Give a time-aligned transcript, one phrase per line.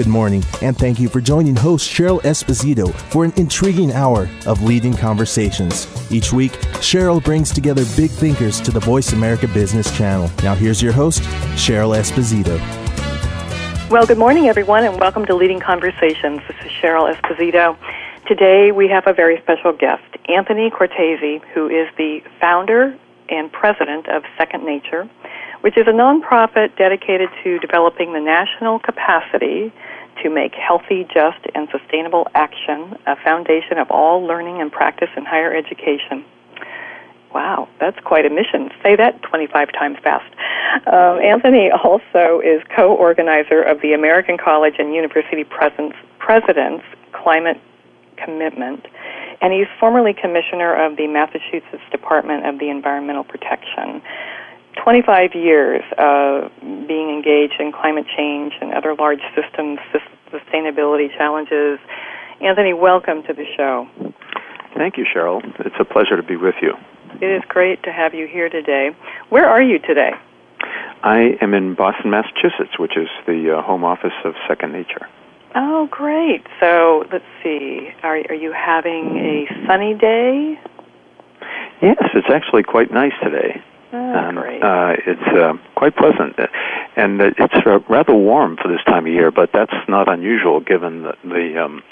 [0.00, 4.62] Good morning, and thank you for joining host Cheryl Esposito for an intriguing hour of
[4.62, 5.86] leading conversations.
[6.10, 10.30] Each week, Cheryl brings together big thinkers to the Voice America Business Channel.
[10.42, 11.20] Now, here's your host,
[11.52, 12.58] Cheryl Esposito.
[13.90, 16.40] Well, good morning, everyone, and welcome to Leading Conversations.
[16.48, 17.76] This is Cheryl Esposito.
[18.26, 22.98] Today, we have a very special guest, Anthony Cortese, who is the founder
[23.28, 25.10] and president of Second Nature,
[25.60, 29.70] which is a nonprofit dedicated to developing the national capacity
[30.22, 35.24] to make healthy, just, and sustainable action a foundation of all learning and practice in
[35.24, 36.24] higher education.
[37.34, 38.70] Wow, that's quite a mission.
[38.82, 40.32] Say that 25 times fast.
[40.86, 47.60] Um, Anthony also is co organizer of the American College and University President's Climate
[48.16, 48.86] Commitment,
[49.40, 54.02] and he's formerly commissioner of the Massachusetts Department of the Environmental Protection.
[54.82, 59.78] 25 years of being engaged in climate change and other large systems
[60.32, 61.78] sustainability challenges.
[62.40, 63.86] Anthony, welcome to the show.
[64.74, 65.42] Thank you, Cheryl.
[65.60, 66.74] It's a pleasure to be with you.
[67.20, 68.90] It is great to have you here today.
[69.28, 70.12] Where are you today?
[71.02, 75.08] I am in Boston, Massachusetts, which is the uh, home office of Second Nature.
[75.54, 76.46] Oh, great.
[76.60, 77.90] So let's see.
[78.02, 80.58] Are, are you having a sunny day?
[81.82, 83.62] Yes, it's actually quite nice today.
[83.92, 84.38] Oh, um.
[84.38, 86.38] Uh, it's uh, quite pleasant,
[86.96, 89.30] and it's uh, rather warm for this time of year.
[89.30, 91.82] But that's not unusual given the, the um,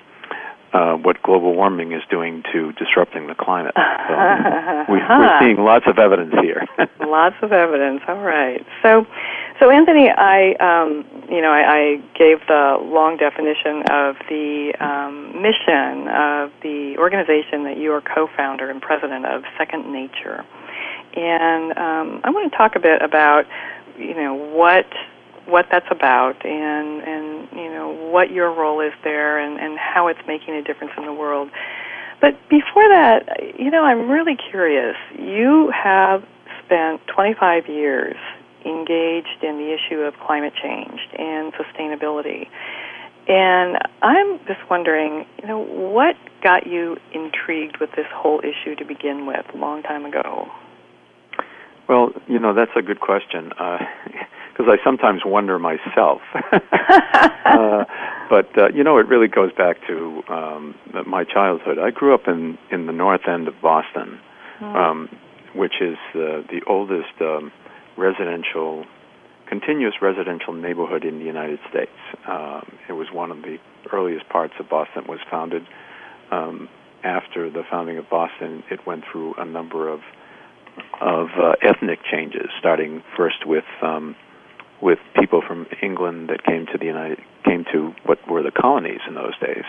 [0.72, 3.75] uh, what global warming is doing to disrupting the climate.
[3.75, 6.66] So we, are seeing lots of evidence here.
[7.00, 8.03] lots of evidence.
[8.06, 8.64] All right.
[8.82, 9.06] So,
[9.60, 15.41] so Anthony, I, um, you know, I, I gave the long definition of the um,
[15.41, 20.44] mission of the organization that you are co-founder and president of, Second Nature,
[21.19, 23.45] and um, I want to talk a bit about,
[23.99, 24.87] you know, what
[25.47, 30.09] what that's about and and you know what your role is there and and how
[30.09, 31.51] it's making a difference in the world.
[32.21, 34.97] But before that, you know, I'm really curious.
[35.19, 36.23] You have
[36.65, 38.17] spent 25 years
[38.65, 42.49] engaged in the issue of climate change and sustainability.
[43.29, 48.85] And I'm just wondering, you know, what got you intrigued with this whole issue to
[48.85, 50.50] begin with a long time ago?
[51.88, 53.53] Well, you know, that's a good question.
[53.59, 53.78] Uh,
[54.59, 56.21] because I sometimes wonder myself.
[56.53, 57.84] uh,
[58.28, 60.75] but uh, you know, it really goes back to um,
[61.06, 61.78] my childhood.
[61.78, 64.19] I grew up in in the north end of Boston,
[64.60, 64.75] mm.
[64.75, 65.09] um,
[65.54, 67.53] which is uh, the oldest um,
[67.97, 68.84] residential,
[69.49, 71.93] continuous residential neighborhood in the United States.
[72.26, 73.59] Um, it was one of the
[73.93, 75.05] earliest parts of Boston.
[75.05, 75.62] It was founded
[76.32, 76.69] um,
[77.05, 78.65] after the founding of Boston.
[78.72, 80.00] It went through a number of
[81.00, 84.16] of uh, ethnic changes, starting first with um,
[84.81, 89.00] with people from England that came to the United came to what were the colonies
[89.08, 89.64] in those days,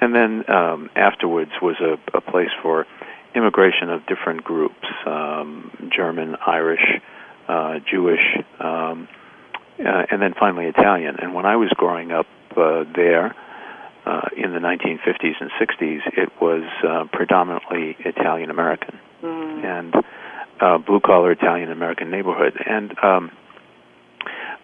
[0.00, 2.86] and then um, afterwards was a, a place for
[3.34, 7.00] immigration of different groups: um, German, Irish,
[7.48, 9.08] uh, Jewish, um,
[9.78, 11.16] uh, and then finally Italian.
[11.20, 12.26] And when I was growing up
[12.56, 13.34] uh, there.
[14.06, 19.64] Uh, in the 1950s and 60s, it was uh, predominantly Italian American mm.
[19.64, 19.92] and
[20.60, 22.54] uh, blue collar Italian American neighborhood.
[22.64, 23.30] And um,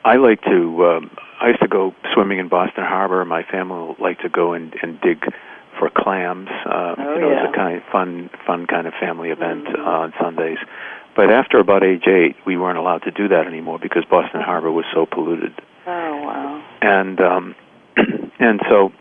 [0.04, 0.86] I like to.
[0.86, 1.10] Um,
[1.40, 3.24] I used to go swimming in Boston Harbor.
[3.24, 5.24] My family liked to go and, and dig
[5.78, 6.48] for clams.
[6.64, 7.44] Uh, oh, you know, yeah.
[7.44, 9.80] it's a kind of fun, fun kind of family event mm-hmm.
[9.80, 10.58] uh, on Sundays.
[11.14, 14.70] But after about age eight, we weren't allowed to do that anymore because Boston Harbor
[14.70, 15.52] was so polluted.
[15.86, 16.64] Oh wow!
[16.80, 17.54] And um,
[18.38, 18.92] and so,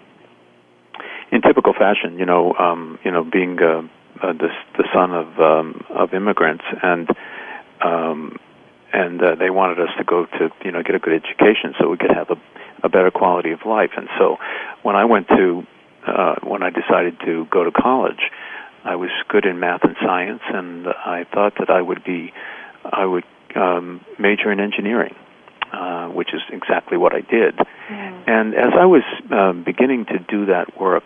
[1.32, 3.84] in typical fashion, you know, um, you know, being uh,
[4.22, 7.10] uh, the the son of um, of immigrants and
[7.82, 8.38] um,
[8.94, 11.90] and uh, they wanted us to go to you know get a good education so
[11.90, 12.36] we could have a,
[12.84, 13.92] a better quality of life.
[13.96, 14.38] And so
[14.84, 15.66] when I went to
[16.06, 18.30] uh, when I decided to go to college,
[18.84, 22.34] I was good in math and science, and I thought that I would be
[22.84, 23.26] I would
[23.56, 25.16] um, major in engineering.
[25.74, 27.56] Uh, which is exactly what I did.
[27.56, 28.24] Mm.
[28.28, 31.06] And as I was uh, beginning to do that work,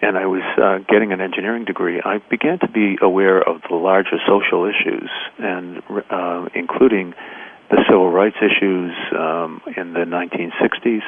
[0.00, 3.74] and I was uh, getting an engineering degree, I began to be aware of the
[3.74, 7.14] larger social issues, and uh, including
[7.70, 11.02] the civil rights issues um, in the 1960s.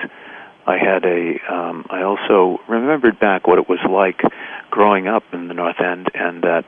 [0.67, 1.41] I had a.
[1.53, 4.21] Um, I also remembered back what it was like
[4.71, 6.65] growing up in the North End, and that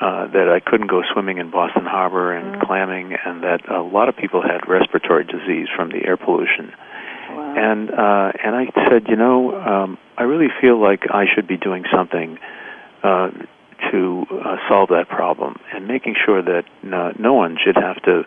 [0.00, 2.66] uh, that I couldn't go swimming in Boston Harbor and mm.
[2.66, 6.72] clamming, and that a lot of people had respiratory disease from the air pollution.
[7.30, 7.54] Wow.
[7.56, 11.56] And uh, and I said, you know, um, I really feel like I should be
[11.56, 12.38] doing something
[13.02, 13.30] uh,
[13.90, 18.24] to uh, solve that problem, and making sure that no, no one should have to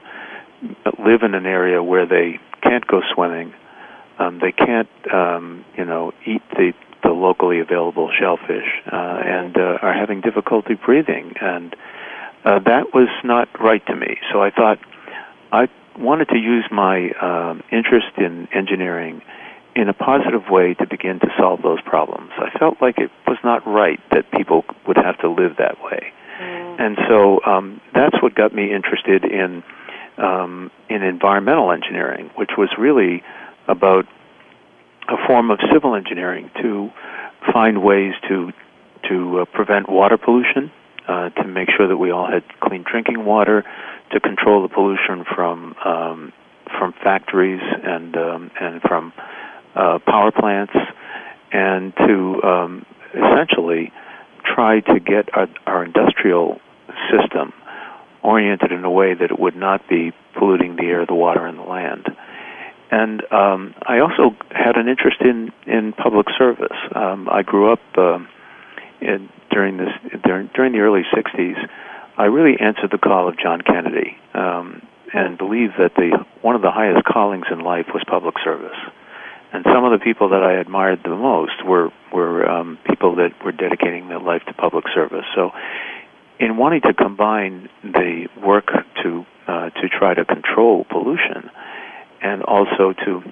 [0.99, 3.53] live in an area where they can't go swimming,
[4.19, 9.77] um, they can't, um, you know, eat the the locally available shellfish, uh, and uh,
[9.81, 11.75] are having difficulty breathing, and
[12.43, 14.17] uh, that was not right to me.
[14.31, 14.79] So I thought
[15.51, 19.21] I wanted to use my um, interest in engineering
[19.75, 22.31] in a positive way to begin to solve those problems.
[22.37, 26.13] I felt like it was not right that people would have to live that way.
[26.39, 26.79] Mm.
[26.79, 29.63] And so um, that's what got me interested in
[30.17, 33.21] um, in environmental engineering, which was really
[33.67, 34.05] about
[35.09, 36.89] a form of civil engineering to
[37.51, 38.51] find ways to
[39.09, 40.71] to uh, prevent water pollution,
[41.07, 43.63] uh, to make sure that we all had clean drinking water,
[44.11, 46.33] to control the pollution from um,
[46.79, 49.13] from factories and um, and from
[49.75, 50.73] uh, power plants,
[51.51, 53.91] and to um, essentially
[54.43, 56.59] try to get our, our industrial
[57.11, 57.53] system
[58.23, 61.59] oriented in a way that it would not be polluting the air, the water, and
[61.59, 62.07] the land.
[62.91, 66.77] And um, I also had an interest in in public service.
[66.93, 68.19] Um, I grew up uh,
[69.01, 71.55] in, during this during, during the early '60s.
[72.17, 74.81] I really answered the call of John Kennedy um,
[75.13, 78.77] and believed that the one of the highest callings in life was public service.
[79.53, 83.31] And some of the people that I admired the most were were um, people that
[83.43, 85.25] were dedicating their life to public service.
[85.33, 85.51] So,
[86.39, 88.67] in wanting to combine the work
[89.03, 91.49] to uh, to try to control pollution
[92.21, 93.23] and also to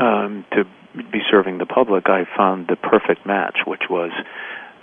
[0.00, 0.64] um, to
[1.12, 4.10] be serving the public, I found the perfect match, which was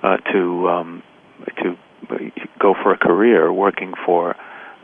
[0.03, 1.03] uh, to um,
[1.63, 1.77] to
[2.59, 4.36] go for a career working for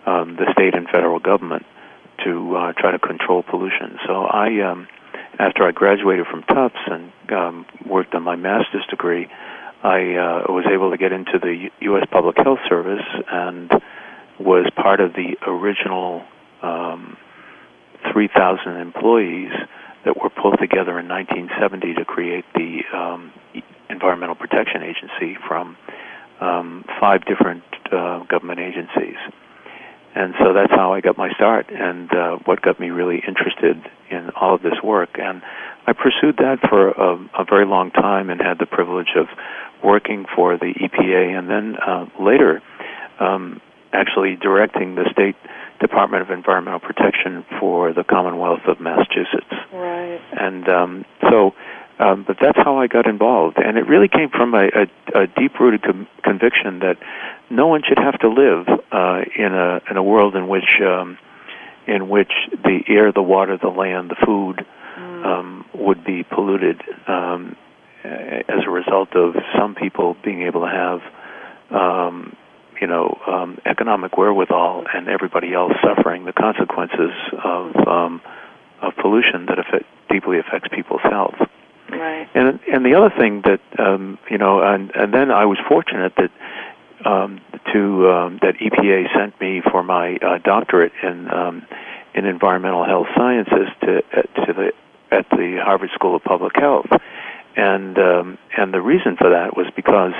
[0.05, 1.65] um, the state and federal government
[2.23, 3.99] to uh, try to control pollution.
[4.07, 4.87] So I, um,
[5.39, 9.27] after I graduated from Tufts and um, worked on my master's degree,
[9.83, 12.07] I uh, was able to get into the U- U.S.
[12.11, 13.71] Public Health Service and
[14.39, 16.23] was part of the original
[16.61, 17.17] um,
[18.11, 19.51] 3,000 employees
[20.05, 23.31] that were pulled together in 1970 to create the um,
[23.89, 25.77] Environmental Protection Agency from
[26.39, 29.17] um, five different uh, government agencies.
[30.15, 33.77] And so that's how I got my start and uh, what got me really interested
[34.09, 35.19] in all of this work.
[35.19, 35.43] And
[35.85, 39.27] I pursued that for a, a very long time and had the privilege of
[39.83, 42.63] working for the EPA and then uh, later
[43.19, 43.61] um,
[43.93, 45.35] actually directing the state
[45.79, 49.53] Department of Environmental Protection for the Commonwealth of Massachusetts.
[49.71, 50.19] Right.
[50.33, 51.51] And um, so,
[51.99, 55.27] um, but that's how I got involved, and it really came from a, a, a
[55.27, 56.97] deep-rooted com- conviction that
[57.49, 61.17] no one should have to live uh, in a in a world in which um,
[61.87, 64.65] in which the air, the water, the land, the food
[64.97, 65.25] mm.
[65.25, 67.55] um, would be polluted um,
[68.03, 71.01] as a result of some people being able to have
[71.71, 72.35] um,
[72.79, 77.11] you know um, economic wherewithal and everybody else suffering the consequences
[77.43, 78.21] of um,
[78.81, 81.35] of pollution that affect, deeply affects people's health.
[81.97, 82.29] Right.
[82.33, 86.13] And and the other thing that um, you know, and and then I was fortunate
[86.17, 86.31] that
[87.05, 87.41] um,
[87.73, 91.65] to um, that EPA sent me for my uh, doctorate in um,
[92.13, 94.71] in environmental health sciences to uh, to the
[95.11, 96.89] at the Harvard School of Public Health,
[97.55, 100.13] and um, and the reason for that was because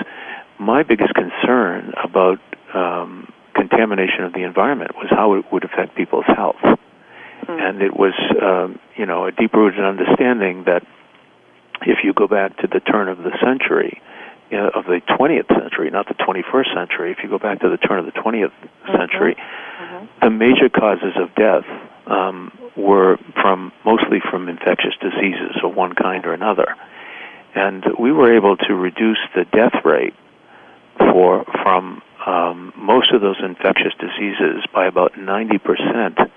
[0.60, 2.40] my biggest concern about
[2.74, 6.62] um, contamination of the environment was how it would affect people's health.
[6.64, 7.70] Mm.
[7.70, 10.84] And it was, um, you know, a deep-rooted understanding that
[11.82, 14.02] if you go back to the turn of the century,
[14.50, 17.70] you know, of the 20th century, not the 21st century, if you go back to
[17.70, 18.98] the turn of the 20th mm-hmm.
[18.98, 20.06] century, mm-hmm.
[20.22, 21.66] the major causes of death
[22.08, 26.76] um, were from mostly from infectious diseases of one kind or another.
[27.56, 30.14] And we were able to reduce the death rate
[30.98, 36.30] for from um, most of those infectious diseases by about 90%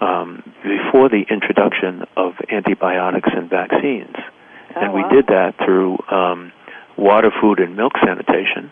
[0.00, 4.16] um, before the introduction of antibiotics and vaccines.
[4.76, 5.08] Oh, and we wow.
[5.10, 6.52] did that through um,
[6.96, 8.70] water, food, and milk sanitation,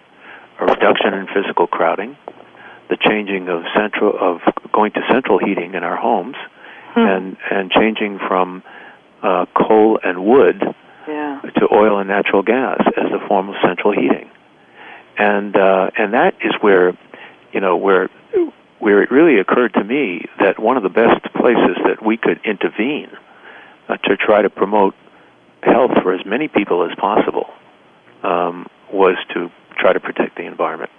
[0.61, 2.17] a reduction in physical crowding,
[2.88, 4.40] the changing of central of
[4.73, 6.37] going to central heating in our homes,
[6.95, 7.00] Hmm.
[7.00, 8.62] and and changing from
[9.23, 10.62] uh, coal and wood
[11.07, 11.40] yeah.
[11.57, 14.31] to oil and natural gas as a form of central heating,
[15.19, 16.97] and uh, and that is where,
[17.52, 18.09] you know, where
[18.78, 22.40] where it really occurred to me that one of the best places that we could
[22.45, 23.11] intervene
[23.88, 24.95] uh, to try to promote
[25.69, 27.47] health for as many people as possible
[28.23, 30.91] um, was to try to protect the environment.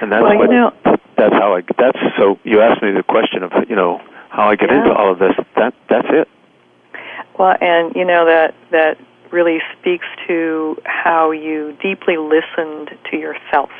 [0.00, 0.72] And that's well, what, you know,
[1.16, 4.56] that's how I that's so you asked me the question of you know how I
[4.56, 4.78] get yeah.
[4.78, 6.28] into all of this that that's it.
[7.38, 8.98] Well, and you know that that
[9.32, 13.70] really speaks to how you deeply listened to yourself.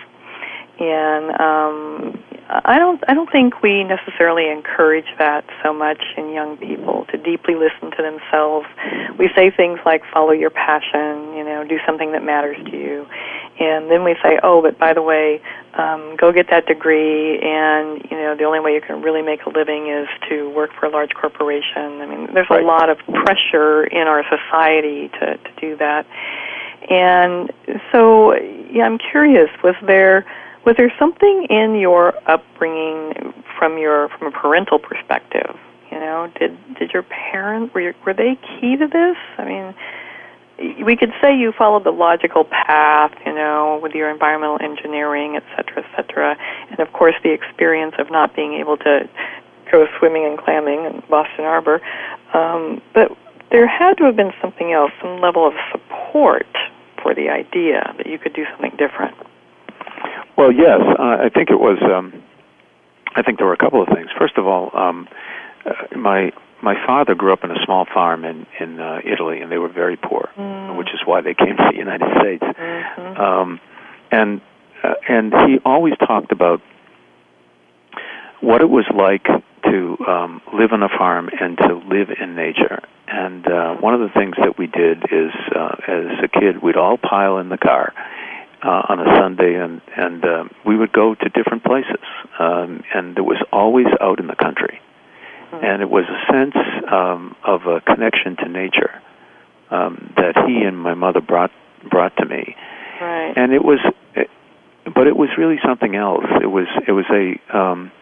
[0.81, 6.57] And um, I don't I don't think we necessarily encourage that so much in young
[6.57, 8.67] people to deeply listen to themselves.
[9.19, 13.07] We say things like follow your passion, you know, do something that matters to you.
[13.61, 15.43] And then we say, "Oh, but by the way,
[15.75, 19.45] um, go get that degree and, you know, the only way you can really make
[19.45, 22.63] a living is to work for a large corporation." I mean, there's Right.
[22.63, 26.07] a lot of pressure in our society to to do that.
[26.89, 27.53] And
[27.93, 28.35] so,
[28.71, 30.25] yeah, I'm curious, was there
[30.65, 35.57] was there something in your upbringing from your from a parental perspective?
[35.91, 39.17] You know, did did your parents were were they key to this?
[39.39, 39.75] I mean,
[40.85, 45.45] we could say you followed the logical path, you know, with your environmental engineering, et
[45.57, 46.37] cetera, et cetera,
[46.71, 49.09] and of course the experience of not being able to
[49.71, 51.81] go swimming and clamming in Boston Harbor.
[52.35, 53.17] Um, but
[53.51, 56.47] there had to have been something else, some level of support
[57.03, 59.17] for the idea that you could do something different.
[60.39, 61.79] Well, yes, uh, I think it was.
[61.83, 62.23] Um,
[63.17, 64.09] I think there were a couple of things.
[64.17, 65.09] First of all, um,
[65.67, 66.31] uh, my
[66.63, 69.69] my father grew up in a small farm in in uh, Italy, and they were
[69.69, 70.77] very poor, Mm.
[70.79, 72.45] which is why they came to the United States.
[72.45, 73.19] Mhm.
[73.19, 73.61] Um,
[74.13, 74.41] and
[74.85, 76.63] uh, and he always talked about
[78.41, 79.27] what it was like
[79.65, 82.81] to um, live on a farm and to live in nature.
[83.09, 86.77] And uh, one of the things that we did is, uh, as a kid, we'd
[86.77, 87.93] all pile in the car
[88.63, 92.03] uh, on a Sunday, and and uh, we would go to different places.
[92.39, 94.81] Um, and it was always out in the country,
[95.53, 96.57] and it was a sense
[96.91, 99.01] um, of a connection to nature
[99.71, 101.51] um, that he and my mother brought
[101.91, 102.57] brought to me.
[103.01, 103.33] Right.
[103.37, 103.79] and it was
[104.17, 104.29] it,
[104.93, 106.25] but it was really something else.
[106.43, 107.93] It was it was a um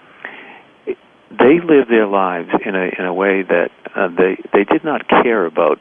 [1.31, 5.07] they lived their lives in a in a way that uh, they they did not
[5.09, 5.81] care about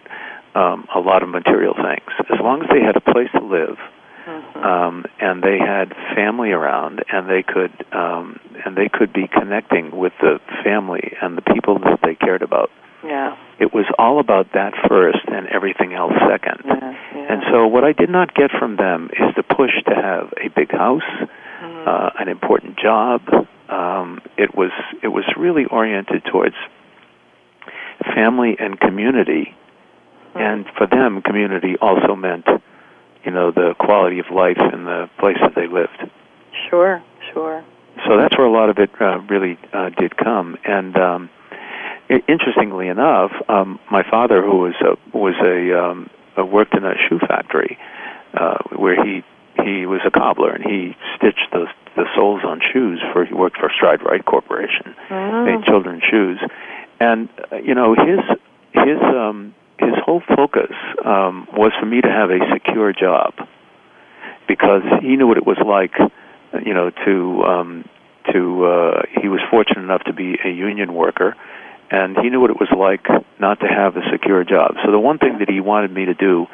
[0.54, 2.12] um a lot of material things.
[2.30, 3.78] As long as they had a place to live
[4.26, 4.66] Mhm.
[4.66, 9.92] um and they had family around and they could um and they could be connecting
[9.96, 12.72] with the family and the people that they cared about
[13.04, 13.36] yeah.
[13.60, 16.96] it was all about that first and everything else second Yeah.
[17.16, 17.34] yeah.
[17.34, 20.48] and so, what I did not get from them is the push to have a
[20.50, 21.04] big house,
[21.64, 21.88] Mhm.
[21.88, 23.22] uh, an important job.
[23.70, 24.72] Um, it was
[25.04, 26.56] it was really oriented towards
[28.14, 29.54] family and community,
[30.36, 30.42] Mhm.
[30.42, 32.48] and for them, community also meant,
[33.26, 35.98] you know, the quality of life in the place that they lived.
[36.70, 37.02] sure,
[37.34, 37.64] sure.
[38.08, 40.58] So that's where a lot of it uh, really uh, did come.
[40.66, 41.30] And um,
[42.10, 46.84] i- interestingly enough, um, my father, who was a, was a um, uh, worked in
[46.84, 47.78] a shoe factory
[48.34, 49.24] uh, where he
[49.64, 51.66] he was a cobbler and he stitched the
[51.96, 55.46] the soles on shoes for he worked for Stride Rite Corporation, Mhm.
[55.46, 56.40] made children's shoes,
[57.00, 58.20] and uh, you know his
[58.74, 59.56] his um,
[59.86, 60.72] his whole focus
[61.04, 63.34] um, was for me to have a secure job
[64.48, 65.94] because he knew what it was like,
[66.66, 67.90] you know, to um,
[68.32, 71.36] to uh, he was fortunate enough to be a union worker,
[71.92, 73.06] and he knew what it was like
[73.40, 74.76] not to have a secure job.
[74.86, 76.48] So the one thing that he wanted me to do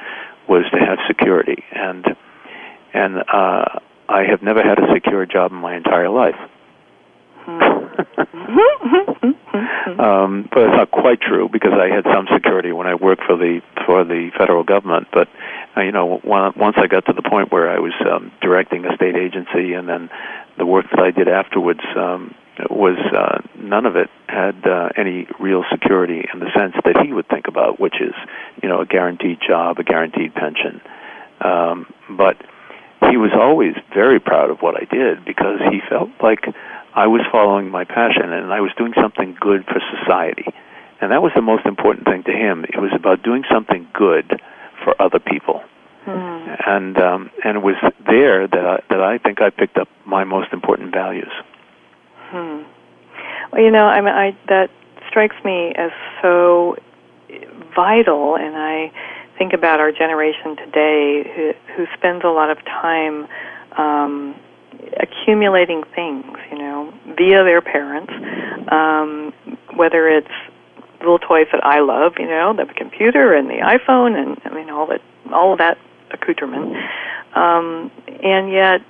[0.47, 2.05] was to have security, and
[2.93, 6.35] and uh, I have never had a secure job in my entire life.
[10.00, 13.38] Um, but it's not quite true because I had some security when I worked for
[13.38, 15.08] the for the federal government.
[15.12, 15.27] But
[15.75, 18.96] uh, you know, once I got to the point where I was um, directing a
[18.96, 20.10] state agency, and then
[20.58, 22.34] the work that I did afterwards um,
[22.70, 27.13] was uh, none of it had uh, any real security in the sense that he
[27.13, 28.13] would think about, which is
[28.62, 30.81] you know a guaranteed job, a guaranteed pension.
[31.41, 32.38] Um, but
[33.10, 36.46] he was always very proud of what I did because he felt like
[36.93, 40.45] I was following my passion and I was doing something good for society.
[41.00, 42.65] And that was the most important thing to him.
[42.65, 44.41] It was about doing something good
[44.83, 45.63] for other people.
[46.05, 46.67] Mhm.
[46.67, 50.24] And um, and it was there that I, that I think I picked up my
[50.24, 51.31] most important values.
[52.29, 52.63] Hmm.
[53.51, 54.71] Well, you know, I mean, I that
[55.07, 56.75] strikes me as so
[57.75, 58.91] vital, and I
[59.38, 63.27] think about our generation today who who spends a lot of time
[63.77, 64.36] um,
[65.00, 68.11] accumulating things, you know, via their parents,
[68.71, 69.33] um,
[69.75, 70.31] whether it's
[71.00, 74.69] little toys that I love, you know, the computer and the iPhone and I mean
[74.69, 75.01] all that
[75.33, 75.77] all of that
[76.11, 76.75] accoutrement.
[77.35, 77.91] Um,
[78.23, 78.81] and yet,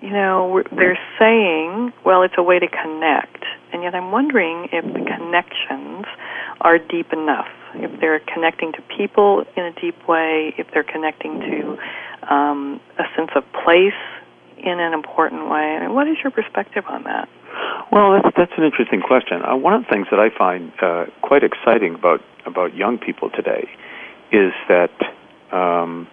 [0.00, 3.44] you know, they're saying, well, it's a way to connect.
[3.72, 6.06] And yet I'm wondering if the connections
[6.60, 7.48] are deep enough.
[7.74, 13.04] If they're connecting to people in a deep way, if they're connecting to um, a
[13.16, 13.92] sense of place
[14.58, 15.78] in an important way.
[15.80, 17.28] And what is your perspective on that?
[17.92, 19.42] Well, that's that's an interesting question.
[19.42, 23.30] Uh, one of the things that I find uh, quite exciting about about young people
[23.30, 23.68] today
[24.32, 24.90] is that
[25.52, 26.08] um,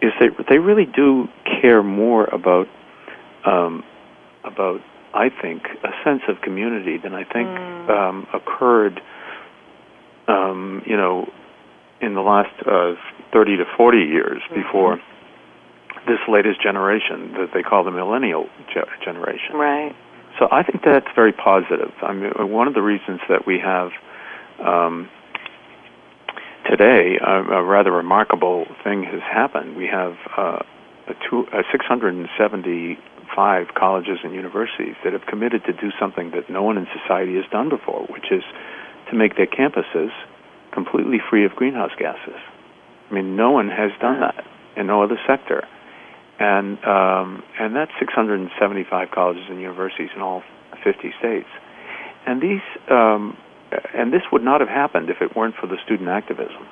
[0.00, 1.28] is they they really do
[1.60, 2.68] care more about
[3.44, 3.84] um,
[4.44, 4.80] about
[5.12, 7.90] I think a sense of community than I think mm.
[7.90, 9.00] um, occurred
[10.28, 11.28] um, you know
[12.00, 12.94] in the last uh,
[13.32, 14.62] 30 to 40 years mm-hmm.
[14.62, 15.00] before
[16.06, 19.54] this latest generation that they call the millennial ge- generation.
[19.54, 19.94] Right.
[20.38, 21.92] So I think that's very positive.
[22.02, 23.90] I mean, one of the reasons that we have
[24.62, 25.08] um,
[26.68, 29.76] today a, a, rather remarkable thing has happened.
[29.76, 30.62] We have uh,
[31.08, 36.62] a, two, a 675 colleges and universities that have committed to do something that no
[36.62, 38.42] one in society has done before, which is
[39.10, 40.10] to make their campuses
[40.72, 42.40] completely free of greenhouse gases.
[43.10, 44.44] I mean, no one has done that
[44.76, 45.66] in no other sector
[46.38, 50.42] and um, and that's 675 colleges and universities in all
[50.84, 51.48] 50 states.
[52.26, 53.36] And these um,
[53.94, 56.66] and this would not have happened if it weren't for the student activism.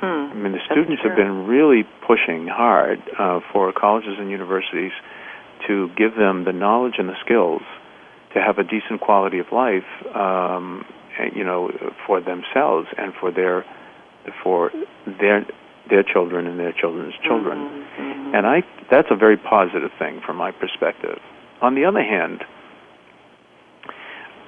[0.00, 0.32] Hmm.
[0.32, 4.92] I mean, the students have been really pushing hard uh, for colleges and universities
[5.66, 7.60] to give them the knowledge and the skills
[8.32, 10.86] to have a decent quality of life, um,
[11.34, 11.70] you know,
[12.06, 13.64] for themselves and for their
[14.42, 14.70] for
[15.06, 15.44] their
[15.90, 17.58] their children and their children's children.
[17.58, 18.34] Mm-hmm.
[18.34, 21.18] And I that's a very positive thing from my perspective.
[21.60, 22.42] On the other hand,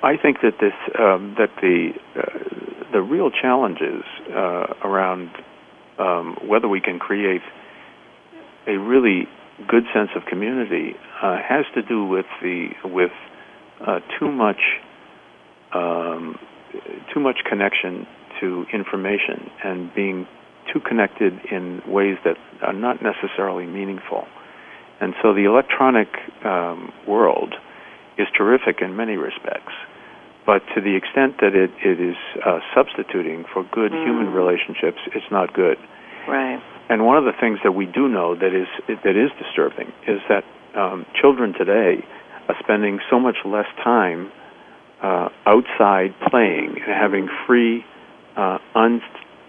[0.03, 5.31] I think that this um, that the uh, the real challenges uh, around
[5.99, 7.43] um, whether we can create
[8.67, 9.27] a really
[9.69, 13.13] good sense of community uh, has to do with the with
[13.87, 14.61] uh, too much
[15.73, 16.39] um,
[17.13, 18.07] too much connection
[18.41, 20.27] to information and being
[20.73, 24.27] too connected in ways that are not necessarily meaningful.
[25.01, 26.09] And so the electronic
[26.45, 27.55] um, world
[28.19, 29.73] is terrific in many respects,
[30.47, 34.05] but to the extent that it, it is uh, substituting for good mm.
[34.05, 35.79] human relationships, it's not good.
[36.29, 36.63] Right.
[36.89, 40.21] And one of the things that we do know that is that is disturbing is
[40.29, 40.45] that
[40.79, 42.05] um, children today
[42.49, 44.31] are spending so much less time
[45.03, 47.85] uh, outside playing and having free,
[48.37, 49.03] uh, un-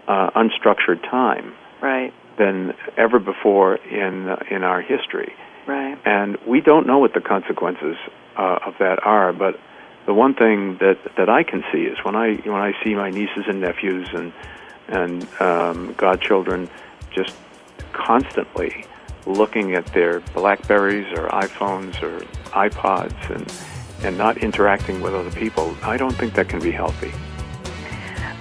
[0.08, 2.12] uh, unstructured time right.
[2.38, 5.34] than ever before in uh, in our history.
[5.66, 5.98] Right.
[6.04, 7.96] And we don't know what the consequences
[8.36, 9.58] uh, of that are, but
[10.06, 13.10] the one thing that that I can see is when I when I see my
[13.10, 14.32] nieces and nephews and
[14.88, 16.68] and um, godchildren
[17.10, 17.34] just
[17.92, 18.84] constantly
[19.26, 23.50] looking at their Blackberries or iPhones or iPods and
[24.04, 27.12] and not interacting with other people, I don't think that can be healthy.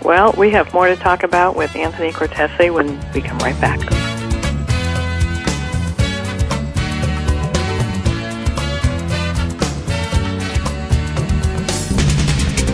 [0.04, 3.80] Well, we have more to talk about with Anthony Cortese when we come right back.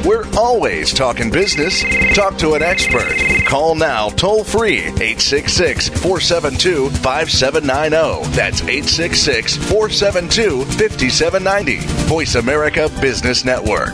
[0.04, 1.84] We're always talking business.
[2.16, 3.16] Talk to an expert.
[3.46, 8.28] Call now toll free 866 472 5790.
[8.36, 11.78] That's 866 472 5790.
[12.08, 13.94] Voice America Business Network.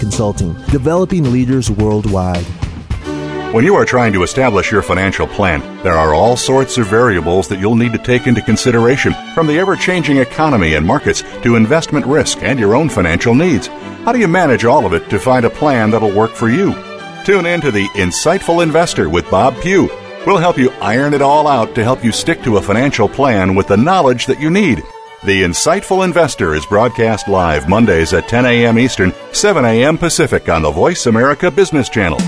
[0.01, 2.43] Consulting, developing leaders worldwide.
[3.53, 7.47] When you are trying to establish your financial plan, there are all sorts of variables
[7.47, 11.55] that you'll need to take into consideration, from the ever changing economy and markets to
[11.55, 13.67] investment risk and your own financial needs.
[13.67, 16.73] How do you manage all of it to find a plan that'll work for you?
[17.23, 19.87] Tune in to The Insightful Investor with Bob Pugh.
[20.25, 23.53] We'll help you iron it all out to help you stick to a financial plan
[23.53, 24.81] with the knowledge that you need.
[25.23, 28.79] The Insightful Investor is broadcast live Mondays at 10 a.m.
[28.79, 29.95] Eastern, 7 a.m.
[29.95, 32.19] Pacific on the Voice America Business Channel.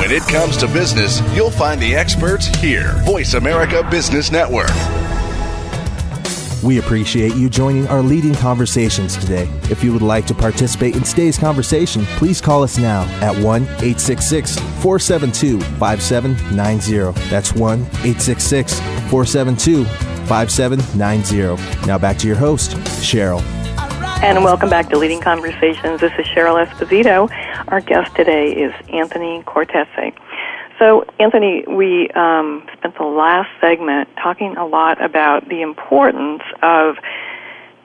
[0.00, 3.00] When it comes to business, you'll find the experts here.
[3.04, 4.72] Voice America Business Network.
[6.62, 9.48] We appreciate you joining our leading conversations today.
[9.70, 13.62] If you would like to participate in today's conversation, please call us now at 1
[13.62, 17.18] 866 472 5790.
[17.30, 19.84] That's 1 866 472
[20.26, 21.86] 5790.
[21.86, 23.40] Now back to your host, Cheryl.
[24.22, 26.02] And welcome back to Leading Conversations.
[26.02, 27.30] This is Cheryl Esposito.
[27.68, 30.12] Our guest today is Anthony Cortese.
[30.80, 36.96] So, Anthony, we um, spent the last segment talking a lot about the importance of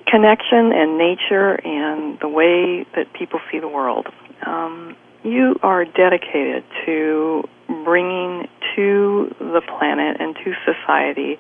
[0.08, 4.08] connection and nature and the way that people see the world.
[4.46, 7.44] Um, you are dedicated to
[7.84, 11.38] bringing to the planet and to society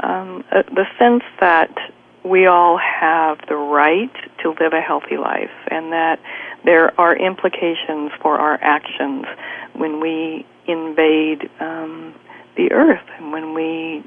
[0.00, 1.76] um, uh, the sense that
[2.24, 6.20] we all have the right to live a healthy life and that
[6.64, 9.26] there are implications for our actions
[9.74, 12.14] when we invade um,
[12.56, 14.04] the earth and when we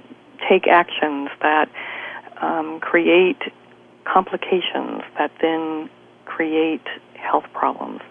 [0.49, 1.69] take actions that
[2.41, 3.41] um, create
[4.05, 5.89] complications that then
[6.25, 8.01] create health problems.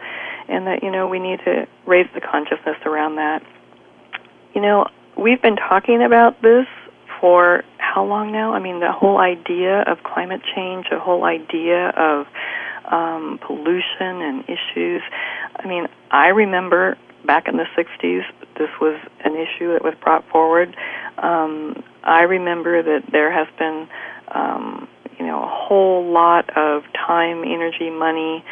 [0.48, 3.42] And that, you know, we need to raise the consciousness around that.
[4.54, 6.66] You know, we've been talking about this
[7.20, 8.52] for how long now?
[8.52, 12.26] I mean, the whole idea of climate change, the whole idea of
[12.90, 15.02] um, pollution and issues.
[15.56, 18.22] I mean, I remember back in the 60s,
[18.59, 20.76] this was an issue that was brought forward.
[21.18, 23.88] Um, I remember that there has been,
[24.28, 28.44] um, you know, a whole lot of time, energy, money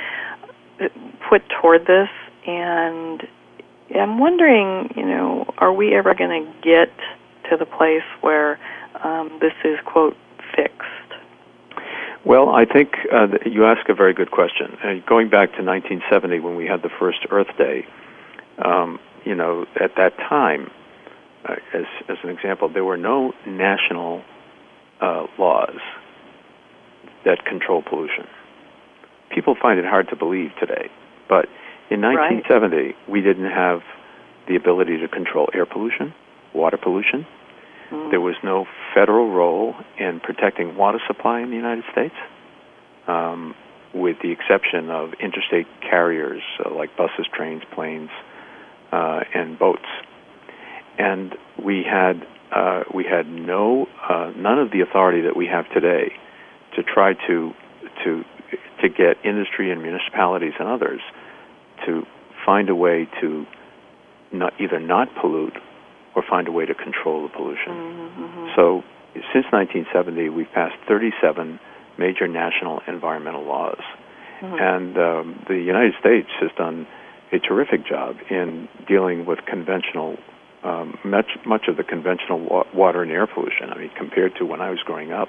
[1.29, 2.09] put toward this,
[2.47, 3.27] and
[3.95, 6.91] I'm wondering, you know, are we ever going to get
[7.51, 8.59] to the place where
[9.03, 10.17] um, this is quote
[10.55, 10.85] fixed?
[12.25, 14.77] Well, I think uh, you ask a very good question.
[14.83, 17.87] Uh, going back to 1970 when we had the first Earth Day,
[18.65, 20.71] um, you know, at that time,
[21.45, 24.23] uh, as as an example, there were no national
[25.01, 25.79] uh, laws
[27.25, 28.27] that control pollution.
[29.31, 30.89] People find it hard to believe today,
[31.29, 31.47] but
[31.91, 32.95] in 1970, right.
[33.09, 33.81] we didn't have
[34.49, 36.15] the ability to control air pollution,
[36.55, 37.27] water pollution.
[37.91, 38.11] Mm.
[38.11, 42.15] There was no federal role in protecting water supply in the United States,
[43.07, 43.55] um,
[43.95, 48.11] with the exception of interstate carriers uh, like buses, trains, planes,
[48.93, 49.87] uh, and boats.
[50.99, 55.69] And we had uh, we had no uh, none of the authority that we have
[55.73, 56.13] today
[56.77, 57.53] to try to
[58.05, 58.25] to
[58.83, 61.01] to get industry and municipalities and others
[61.85, 62.05] to
[62.45, 63.45] find a way to
[64.33, 65.57] not either not pollute
[66.15, 67.73] or find a way to control the pollution.
[67.73, 68.47] Mm-hmm.
[68.57, 68.83] So
[69.33, 71.59] since 1970, we've passed 37
[71.99, 73.81] major national environmental laws,
[74.41, 74.55] mm-hmm.
[74.55, 76.87] and um, the United States has done
[77.33, 80.17] a terrific job in dealing with conventional,
[80.65, 83.71] um, much much of the conventional wa- water and air pollution.
[83.71, 85.29] I mean, compared to when I was growing up,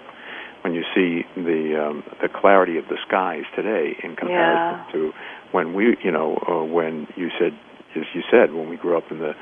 [0.61, 4.91] when you see the um, the clarity of the skies today in comparison yeah.
[4.93, 5.11] to
[5.51, 7.53] when we, you know, uh, when you said,
[7.95, 9.33] as you said, when we grew up in the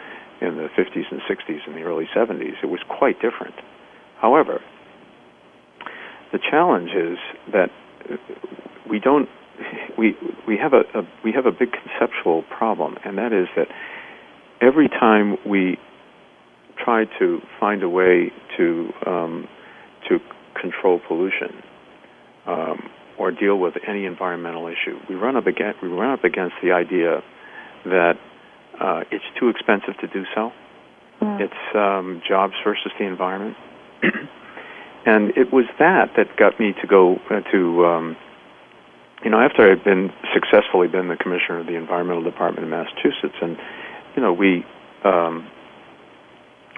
[0.41, 3.55] in the 50s and 60s and the early 70s, it was quite different.
[4.19, 4.61] However,
[6.31, 7.17] the challenge is
[7.53, 7.69] that
[8.89, 9.29] we don't
[9.97, 10.15] we
[10.47, 13.67] we have a, a we have a big conceptual problem, and that is that
[14.61, 15.77] every time we
[16.83, 19.47] try to find a way to um,
[20.09, 20.19] to
[20.59, 21.61] control pollution
[22.45, 26.55] um, or deal with any environmental issue, we run up against we run up against
[26.61, 27.21] the idea
[27.85, 28.13] that
[28.79, 30.51] uh, it's too expensive to do so.
[31.21, 31.39] Mm.
[31.39, 33.55] It's um, jobs versus the environment,
[35.05, 38.17] and it was that that got me to go uh, to um,
[39.25, 43.33] you know, after I'd been successfully been the commissioner of the environmental department in Massachusetts,
[43.41, 43.57] and
[44.15, 44.63] you know, we,
[45.03, 45.49] um,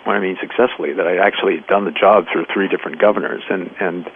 [0.05, 3.43] what I mean successfully, that I actually had done the job through three different governors,
[3.49, 4.07] and and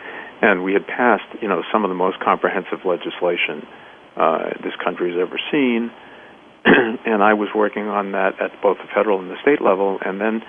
[0.42, 3.68] and we had passed, you know, some of the most comprehensive legislation
[4.16, 5.92] uh, this country has ever seen,
[7.06, 10.22] and I was working on that at both the federal and the state level, and
[10.22, 10.42] then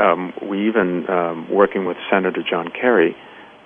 [0.00, 3.14] um, we even um, working with Senator John Kerry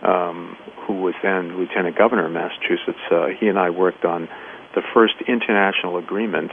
[0.02, 4.28] um, who was then lieutenant governor of Massachusetts, uh, he and I worked on
[4.74, 6.52] the first international agreement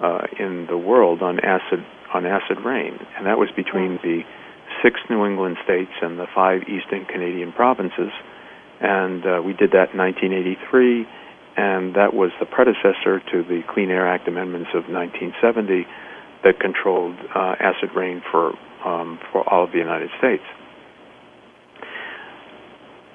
[0.00, 4.22] uh, in the world on acid on acid rain, and that was between the
[4.82, 8.12] six New England states and the five eastern Canadian provinces.
[8.80, 11.06] And uh, we did that in 1983,
[11.56, 15.86] and that was the predecessor to the Clean Air Act amendments of 1970
[16.44, 18.52] that controlled uh, acid rain for
[18.84, 20.44] um, for all of the United States.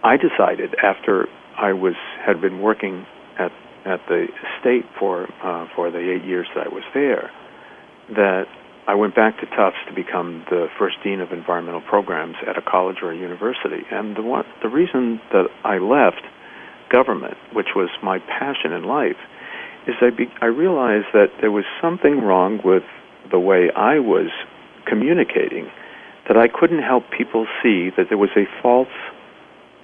[0.04, 3.06] I decided after I was had been working
[3.38, 3.52] at
[3.86, 4.28] at the
[4.60, 7.32] state for uh, for the eight years that I was there
[8.16, 8.46] that
[8.88, 12.62] I went back to Tufts to become the first dean of environmental programs at a
[12.62, 13.84] college or a university.
[13.92, 16.26] And the one, the reason that I left
[16.90, 19.18] government, which was my passion in life,
[19.88, 22.84] is I be, I realized that there was something wrong with
[23.30, 24.30] the way I was
[24.86, 25.70] communicating,
[26.28, 28.88] that I couldn't help people see that there was a false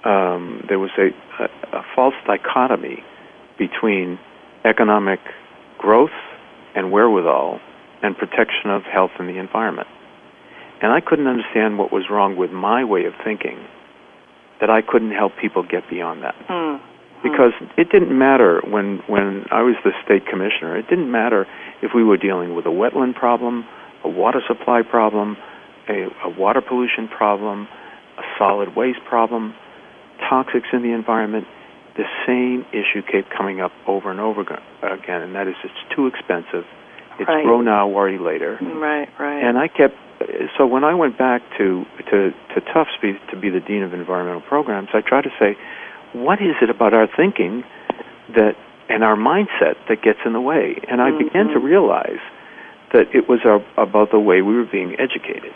[0.04, 1.10] um, there was a,
[1.42, 3.02] a, a false dichotomy
[3.58, 4.18] between
[4.64, 5.20] economic
[5.78, 6.14] growth
[6.74, 7.60] and wherewithal
[8.02, 9.88] and protection of health and the environment.
[10.80, 13.58] And I couldn't understand what was wrong with my way of thinking,
[14.60, 16.34] that I couldn't help people get beyond that.
[16.48, 16.80] Mm.
[17.22, 21.46] Because it didn't matter when, when I was the state commissioner, it didn't matter
[21.82, 23.64] if we were dealing with a wetland problem,
[24.04, 25.36] a water supply problem,
[25.88, 27.66] a, a water pollution problem,
[28.18, 29.54] a solid waste problem,
[30.20, 31.46] toxics in the environment,
[31.96, 36.06] the same issue kept coming up over and over again, and that is it's too
[36.06, 36.64] expensive.
[37.18, 37.44] It's right.
[37.44, 38.58] grow now, worry later.
[38.62, 39.42] Right, right.
[39.42, 39.96] And I kept
[40.56, 44.40] so when I went back to to to Tufts to be the dean of environmental
[44.42, 45.56] programs, I tried to say,
[46.12, 47.64] what is it about our thinking
[48.34, 48.56] that
[48.88, 50.80] and our mindset that gets in the way?
[50.88, 51.24] And I mm-hmm.
[51.24, 52.22] began to realize
[52.92, 55.52] that it was our, about the way we were being educated.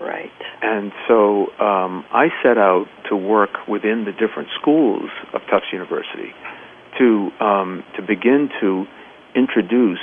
[0.00, 0.32] Right.
[0.62, 6.32] And so um, I set out to work within the different schools of Tufts University
[6.98, 8.86] to um, to begin to
[9.34, 10.00] introduce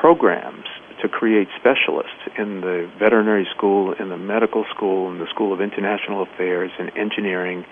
[0.00, 0.64] programs
[1.02, 5.60] to create specialists in the veterinary school, in the medical school, in the School of
[5.60, 7.64] International Affairs, in engineering,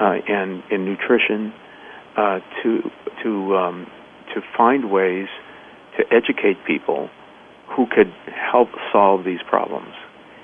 [0.00, 1.52] uh, and in nutrition,
[2.16, 2.90] uh, to
[3.22, 3.86] to um,
[4.34, 5.28] to find ways
[5.96, 7.08] to educate people
[7.76, 8.12] who could
[8.52, 9.94] help solve these problems.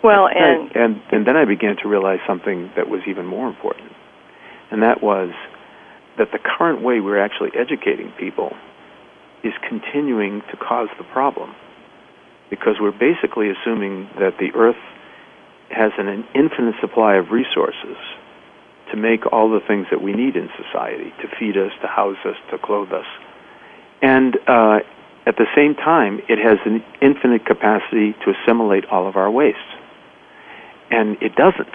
[0.02, 3.90] Well, and, and and then I began to realize something that was even more important,
[4.70, 5.30] and that was
[6.18, 8.52] that the current way we're actually educating people
[9.42, 11.54] is continuing to cause the problem,
[12.50, 14.82] because we're basically assuming that the Earth
[15.70, 17.96] has an infinite supply of resources
[18.90, 22.16] to make all the things that we need in society to feed us, to house
[22.24, 23.06] us, to clothe us,
[24.00, 24.78] and uh,
[25.26, 29.60] at the same time, it has an infinite capacity to assimilate all of our wastes
[30.90, 31.74] and it doesn't.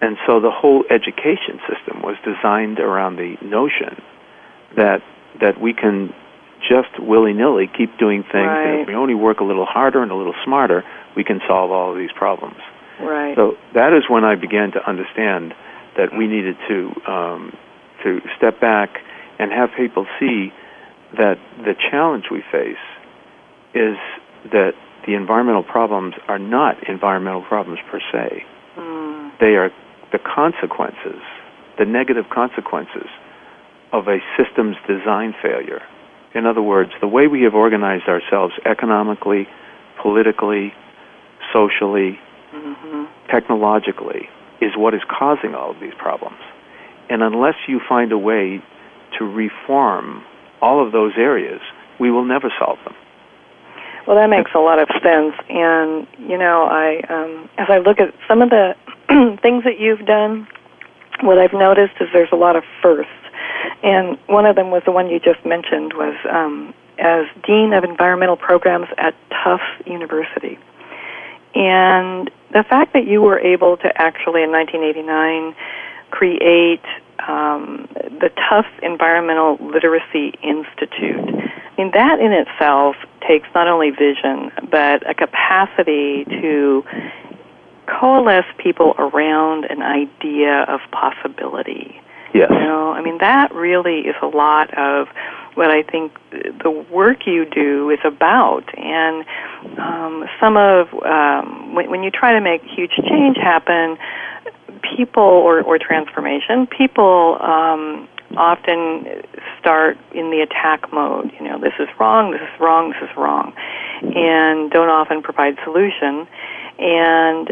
[0.00, 4.02] And so the whole education system was designed around the notion
[4.76, 5.02] that
[5.40, 6.14] that we can
[6.60, 8.66] just willy nilly keep doing things, right.
[8.66, 10.84] and if we only work a little harder and a little smarter,
[11.16, 12.56] we can solve all of these problems.
[13.00, 13.36] Right.
[13.36, 15.54] So that is when I began to understand
[15.96, 17.56] that we needed to um,
[18.02, 18.98] to step back
[19.38, 20.52] and have people see
[21.16, 22.76] that the challenge we face
[23.74, 23.96] is
[24.52, 24.74] that
[25.06, 28.44] the environmental problems are not environmental problems per se.
[28.76, 29.38] Mm.
[29.38, 29.70] They are
[30.12, 31.20] the consequences,
[31.78, 33.08] the negative consequences
[33.92, 35.82] of a systems design failure.
[36.34, 39.46] In other words, the way we have organized ourselves economically,
[40.02, 40.72] politically,
[41.52, 42.18] socially,
[42.52, 43.04] mm-hmm.
[43.30, 44.28] technologically
[44.60, 46.40] is what is causing all of these problems.
[47.08, 48.62] And unless you find a way
[49.18, 50.24] to reform
[50.60, 51.60] all of those areas,
[52.00, 52.94] we will never solve them.
[54.06, 55.34] Well, that makes a lot of sense.
[55.48, 58.74] And you know, I um, as I look at some of the
[59.42, 60.46] things that you've done,
[61.22, 63.10] what I've noticed is there's a lot of firsts.
[63.82, 67.84] And one of them was the one you just mentioned was um, as dean of
[67.84, 70.58] environmental programs at Tufts University.
[71.54, 75.54] And the fact that you were able to actually in 1989
[76.10, 76.84] create
[77.26, 81.18] um, the Tufts Environmental Literacy Institute.
[81.18, 86.84] I mean, that in itself takes not only vision, but a capacity to
[87.86, 92.00] coalesce people around an idea of possibility.
[92.34, 92.48] Yes.
[92.50, 95.08] You know, I mean, that really is a lot of
[95.54, 98.64] what I think the work you do is about.
[98.76, 99.24] And
[99.78, 103.96] um, some of, um, when, when you try to make huge change happen,
[104.96, 109.22] people or, or transformation, people um, often
[109.60, 111.32] start in the attack mode.
[111.38, 113.52] You know, this is wrong, this is wrong, this is wrong,
[114.02, 116.26] and don't often provide solution.
[116.78, 117.48] And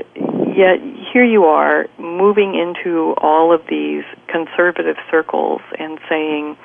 [0.56, 0.80] yet
[1.12, 6.56] here you are moving into all of these conservative circles and saying,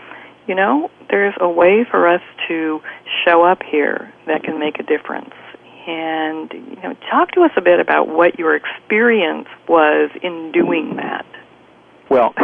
[0.48, 2.82] you know, there's a way for us to
[3.26, 5.34] show up here that can make a difference
[5.88, 10.98] and you know, talk to us a bit about what your experience was in doing
[10.98, 11.26] that.
[12.10, 12.34] Well,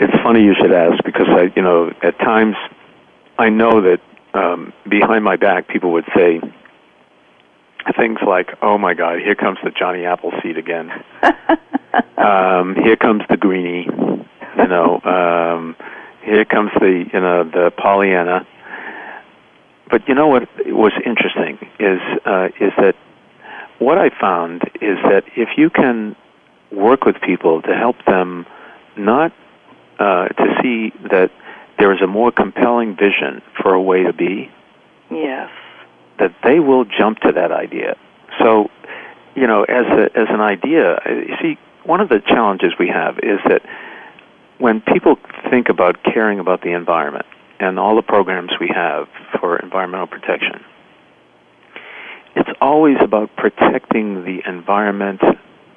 [0.00, 2.56] it's funny you should ask because I, you know, at times
[3.38, 4.00] I know that
[4.34, 6.40] um, behind my back people would say
[7.96, 10.90] things like, "Oh my God, here comes the Johnny Appleseed again.
[12.16, 13.86] um, here comes the greenie.
[14.56, 15.76] You know, um,
[16.22, 18.46] here comes the you know the Pollyanna."
[19.94, 22.94] but you know what was interesting is uh, is that
[23.78, 26.16] what I found is that if you can
[26.72, 28.46] work with people to help them
[28.96, 29.32] not
[29.98, 31.30] uh, to see that
[31.78, 34.50] there is a more compelling vision for a way to be.
[35.10, 35.50] Yes.
[36.18, 37.96] That they will jump to that idea.
[38.40, 38.70] So,
[39.34, 43.18] you know, as a, as an idea, you see, one of the challenges we have
[43.18, 43.62] is that
[44.58, 45.16] when people
[45.50, 47.26] think about caring about the environment
[47.60, 49.08] and all the programs we have
[49.40, 50.64] for environmental protection,
[52.36, 55.20] it's always about protecting the environment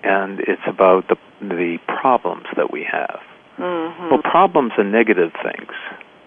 [0.04, 3.20] and it's about the the problems that we have.
[3.58, 4.10] Mm-hmm.
[4.12, 5.72] Well, problems are negative things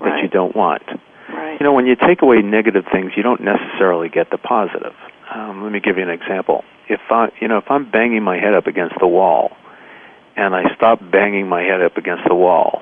[0.00, 0.10] Right.
[0.16, 0.82] that you don't want.
[1.28, 1.58] Right.
[1.60, 4.94] You know, when you take away negative things, you don't necessarily get the positive.
[5.32, 6.64] Um, let me give you an example.
[6.88, 9.56] If I, you know, if I'm banging my head up against the wall,
[10.36, 12.80] and I stop banging my head up against the wall,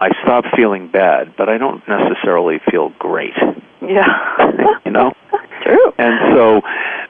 [0.00, 3.34] I stop feeling bad, but I don't necessarily feel great.
[3.80, 4.78] yeah.
[4.84, 5.12] you know.
[5.64, 5.92] True.
[5.98, 6.62] And so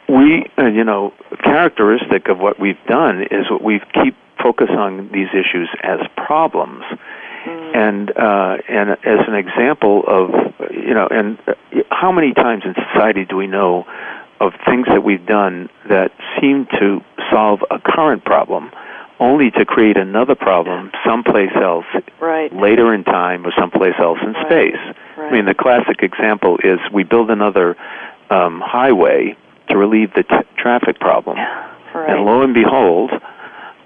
[0.09, 5.09] we, uh, you know, characteristic of what we've done is what we've keep focus on
[5.13, 6.85] these issues as problems.
[7.45, 7.77] Mm.
[7.77, 10.31] And uh, and as an example of
[10.71, 11.55] you know, and uh,
[11.91, 13.87] how many times in society do we know
[14.41, 17.01] of things that we've done that seem to
[17.31, 18.71] solve a current problem,
[19.21, 21.87] only to create another problem someplace else
[22.21, 22.53] Right.
[22.53, 24.47] later in time or someplace else in Right.
[24.47, 24.95] space.
[25.17, 25.29] Right.
[25.29, 27.77] I mean, the classic example is we build another
[28.31, 29.37] um, highway
[29.69, 31.39] to relieve the t- traffic problem,
[31.95, 33.11] and lo and behold,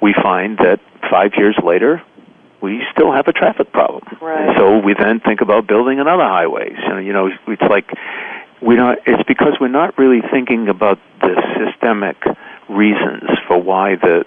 [0.00, 0.80] we find that
[1.10, 2.02] five years later,
[2.60, 4.02] we still have a traffic problem.
[4.20, 4.48] Right.
[4.48, 6.74] And so we then think about building another highway.
[6.88, 7.90] So you know, it's like
[8.60, 8.98] we don't.
[9.06, 12.16] It's because we're not really thinking about the systemic
[12.68, 14.24] reasons for why the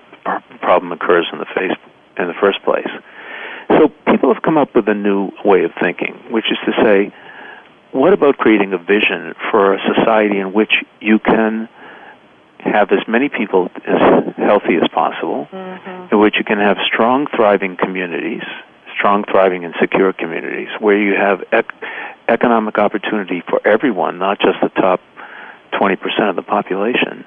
[0.61, 1.77] problem occurs in the face
[2.17, 2.87] in the first place.
[3.69, 7.13] So people have come up with a new way of thinking, which is to say,
[7.91, 11.69] what about creating a vision for a society in which you can
[12.59, 16.13] have as many people as healthy as possible, Mm-hmm.
[16.13, 18.43] in which you can have strong, thriving communities,
[18.97, 21.73] strong, thriving, and secure communities, where you have ec-
[22.27, 24.99] economic opportunity for everyone, not just the top
[25.73, 27.25] 20% of the population.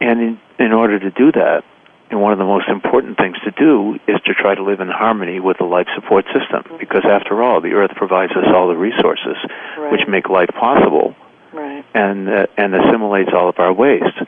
[0.00, 1.62] And in, in order to do that,
[2.10, 4.88] and one of the most important things to do is to try to live in
[4.88, 8.76] harmony with the life support system, because after all, the earth provides us all the
[8.76, 9.36] resources
[9.78, 9.90] Right.
[9.92, 11.14] which make life possible
[11.52, 11.84] Right.
[11.94, 14.18] and uh, and assimilates all of our waste.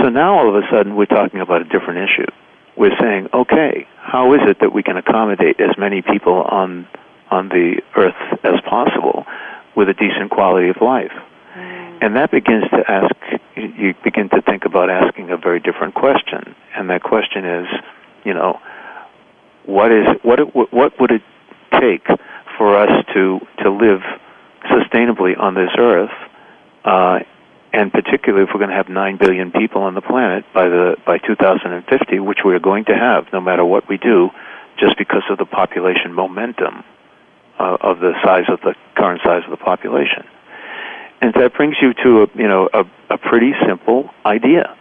[0.00, 2.30] So now all of a sudden we're talking about a different issue.
[2.76, 6.88] We're saying, okay, how is it that we can accommodate as many people on
[7.30, 9.24] on the earth as possible
[9.74, 11.12] with a decent quality of life?
[12.02, 13.14] And that begins to ask
[13.56, 16.54] you begin to think about asking a very different question.
[16.74, 17.66] And that question is,
[18.24, 18.58] you know,
[19.66, 21.22] what is what it, what would it
[21.78, 22.06] take
[22.58, 24.00] for us to to live
[24.64, 26.10] sustainably on this earth
[26.84, 27.20] uh,
[27.72, 30.96] and particularly if we're going to have nine billion people on the planet by the
[31.06, 34.30] by 2050, which we are going to have, no matter what we do,
[34.78, 36.84] just because of the population momentum
[37.58, 40.24] uh, of the size of the current size of the population.
[41.20, 44.76] And that brings you to a you know a, a pretty simple idea,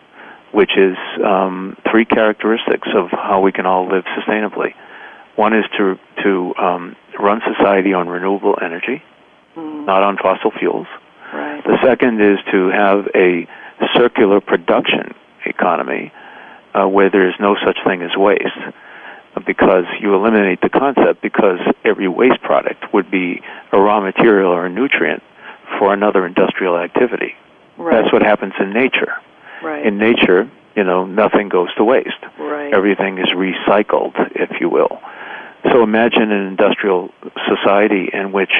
[0.51, 4.73] which is um, three characteristics of how we can all live sustainably.
[5.35, 9.03] One is to to um, run society on renewable energy,
[9.55, 9.85] Mm.
[9.85, 10.87] not on fossil fuels.
[11.33, 11.63] Right.
[11.63, 13.47] The second is to have a
[13.95, 15.13] circular production
[15.45, 16.11] economy
[16.73, 18.45] uh, where there is no such thing as waste,
[19.45, 23.41] because you eliminate the concept because every waste product would be
[23.71, 25.23] a raw material or a nutrient
[25.79, 27.33] for another industrial activity.
[27.77, 28.01] Right.
[28.01, 29.13] That's what happens in nature.
[29.63, 29.85] right.
[29.85, 32.21] In nature, you know, nothing goes to waste.
[32.37, 32.73] right.
[32.73, 34.99] Everything is recycled, if you will.
[35.71, 37.09] So imagine an industrial
[37.47, 38.51] society in which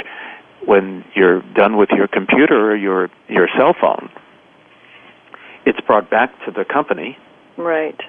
[0.65, 4.09] when you're done with your computer or your your cell phone,
[5.65, 7.17] it's brought back to the company
[7.57, 7.99] right.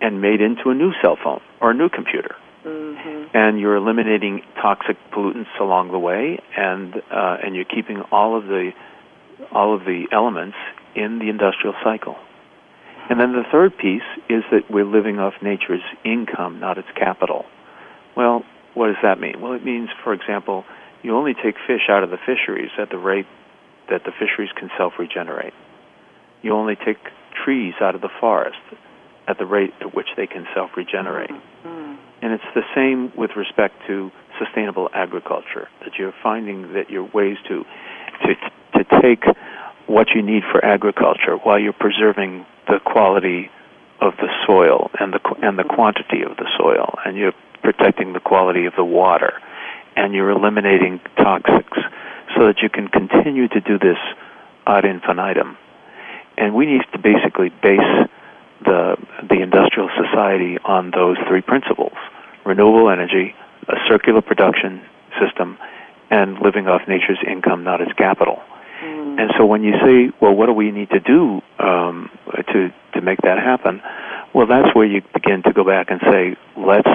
[0.00, 2.34] and made into a new cell phone or a new computer.
[2.64, 3.36] Mm-hmm.
[3.36, 8.44] And you're eliminating toxic pollutants along the way, and uh, and you're keeping all of
[8.44, 8.72] the
[9.50, 10.56] all of the elements
[10.94, 12.16] in the industrial cycle.
[13.08, 17.44] And then the third piece is that we're living off nature's income, not its capital.
[18.16, 18.44] Well,
[18.74, 19.40] what does that mean?
[19.40, 20.64] Well, it means, for example,
[21.02, 23.26] you only take fish out of the fisheries at the rate
[23.88, 25.54] that the fisheries can self-regenerate.
[26.42, 26.98] You only take
[27.44, 28.58] trees out of the forest
[29.26, 31.30] at the rate at which they can self-regenerate.
[31.64, 31.98] Mm.
[32.22, 37.36] And it's the same with respect to sustainable agriculture, that you're finding that your ways
[37.48, 37.64] to,
[38.24, 38.34] to,
[38.78, 39.24] to take
[39.86, 43.50] what you need for agriculture while you're preserving the quality
[44.00, 48.20] of the soil and the, and the quantity of the soil, and you're protecting the
[48.20, 49.34] quality of the water,
[49.96, 51.78] and you're eliminating toxics
[52.36, 53.98] so that you can continue to do this
[54.66, 55.56] ad infinitum.
[56.38, 58.08] And we need to basically base
[58.64, 58.96] the
[59.28, 61.96] the industrial society on those three principles:
[62.44, 63.34] renewable energy,
[63.68, 64.82] a circular production
[65.20, 65.58] system,
[66.10, 68.42] and living off nature's income, not its capital.
[68.82, 69.20] Mm.
[69.20, 72.10] And so when you say, well, what do we need to do um,
[72.52, 73.82] to to make that happen?
[74.32, 76.88] Well, that's where you begin to go back and say, let's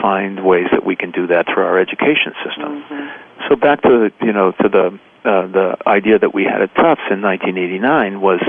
[0.00, 2.82] find ways that we can do that through our education system.
[2.82, 3.48] Mm-hmm.
[3.48, 7.06] So back to you know to the uh, the idea that we had at Tufts
[7.10, 8.40] in 1989 was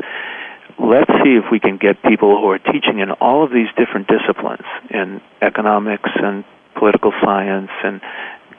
[0.80, 4.08] let's see if we can get people who are teaching in all of these different
[4.08, 6.46] disciplines in economics and
[6.76, 8.02] political science and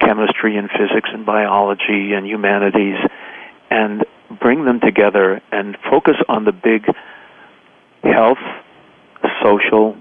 [0.00, 2.98] chemistry and physics and biology and humanities
[3.70, 4.04] and
[4.40, 6.84] bring them together and focus on the big
[8.02, 8.38] health,
[9.42, 9.96] social,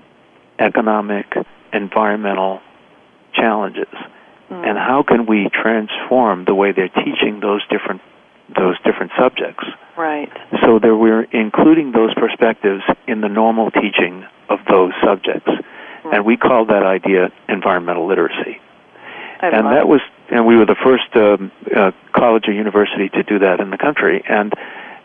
[0.57, 1.25] economic,
[1.73, 2.61] environmental
[3.39, 3.93] challenges.
[4.49, 4.69] Mm.
[4.69, 8.01] And how can we transform the way they're teaching those different
[8.57, 9.63] those different subjects
[9.95, 10.31] Right.
[10.63, 15.51] so that we're including those perspectives in the normal teaching of those subjects.
[16.11, 18.59] And we call that idea environmental literacy.
[19.41, 23.23] I and that was and we were the first um, uh, college or university to
[23.23, 24.53] do that in the country and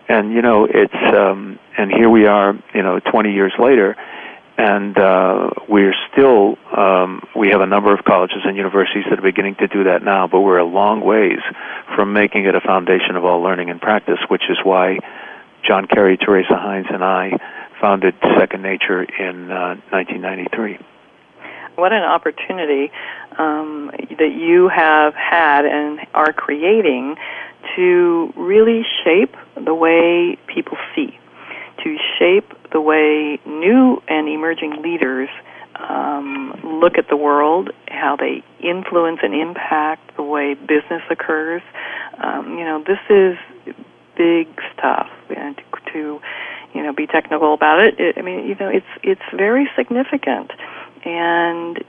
[0.08, 3.96] and you know it's um and here we are you know 20 years later
[4.56, 9.22] and uh, we're still um, we have a number of colleges and universities that are
[9.22, 11.40] beginning to do that now but we're a long ways
[11.96, 14.98] from making it a foundation of all learning and practice which is why
[15.66, 17.38] John Kerry, Teresa Heinz, and I
[17.80, 20.78] founded Second Nature in uh, 1993.
[21.76, 22.92] what an opportunity
[23.38, 27.16] um, that you have had and are creating
[27.76, 31.18] to really shape the way people see,
[31.84, 35.28] to shape the way new and emerging leaders
[35.76, 41.62] um, look at the world, how they influence and impact the way business occurs.
[42.18, 43.36] Um, you know, this is
[44.16, 45.08] big stuff.
[45.36, 46.20] And to, to
[46.74, 50.52] you know be technical about it, it, I mean, you know, it's it's very significant,
[51.04, 51.82] and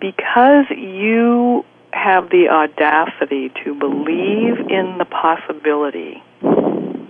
[0.00, 6.22] because you have the audacity to believe in the possibility,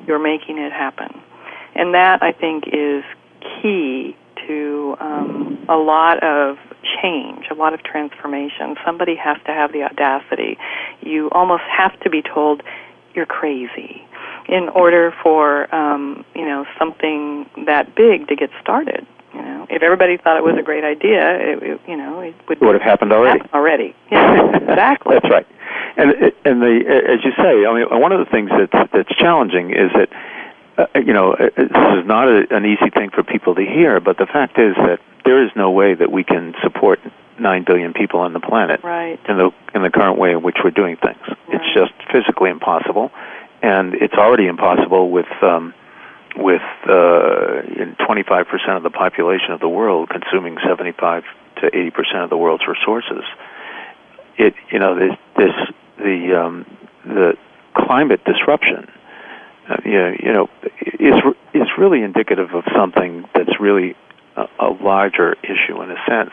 [0.06, 1.20] you're making it happen,
[1.78, 3.04] and that I think is
[3.40, 4.16] key
[4.46, 6.58] to um, a lot of
[7.02, 8.76] change, a lot of transformation.
[8.84, 10.58] Somebody has to have the audacity.
[11.02, 12.62] You almost have to be told
[13.14, 14.04] you're crazy
[14.48, 19.06] in order for um, you know something that big to get started.
[19.34, 22.34] You know, if everybody thought it was a great idea, it, it, you know, it
[22.48, 23.38] would It would have happened already.
[23.40, 23.94] happen already.
[24.10, 25.14] Yeah, exactly.
[25.20, 25.46] That's right.
[25.96, 26.10] And
[26.44, 26.80] and the
[27.12, 30.08] as you say, I mean, one of the things that's that's challenging is that
[30.78, 34.00] uh, you know uh, this is not a, an easy thing for people to hear,
[34.00, 37.00] but the fact is that there is no way that we can support
[37.40, 39.18] nine billion people on the planet Right.
[39.28, 41.18] in the in the current way in which we're doing things.
[41.48, 43.10] It's just physically impossible,
[43.62, 45.74] and it's already impossible with um,
[46.36, 47.62] with uh,
[48.06, 51.24] 25% of the population of the world consuming 75
[51.62, 53.24] to 80 percent of the world's resources.
[54.36, 55.54] It you know this this
[55.98, 56.66] the um,
[57.04, 57.36] the
[57.76, 58.88] climate disruption.
[59.68, 60.48] Uh, you know, you know,
[60.98, 61.22] is
[61.54, 63.94] is really indicative of something that's really
[64.36, 66.32] a, a larger issue in a sense.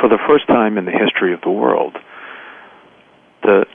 [0.00, 1.96] For the first time in the history of the world,
[3.42, 3.66] the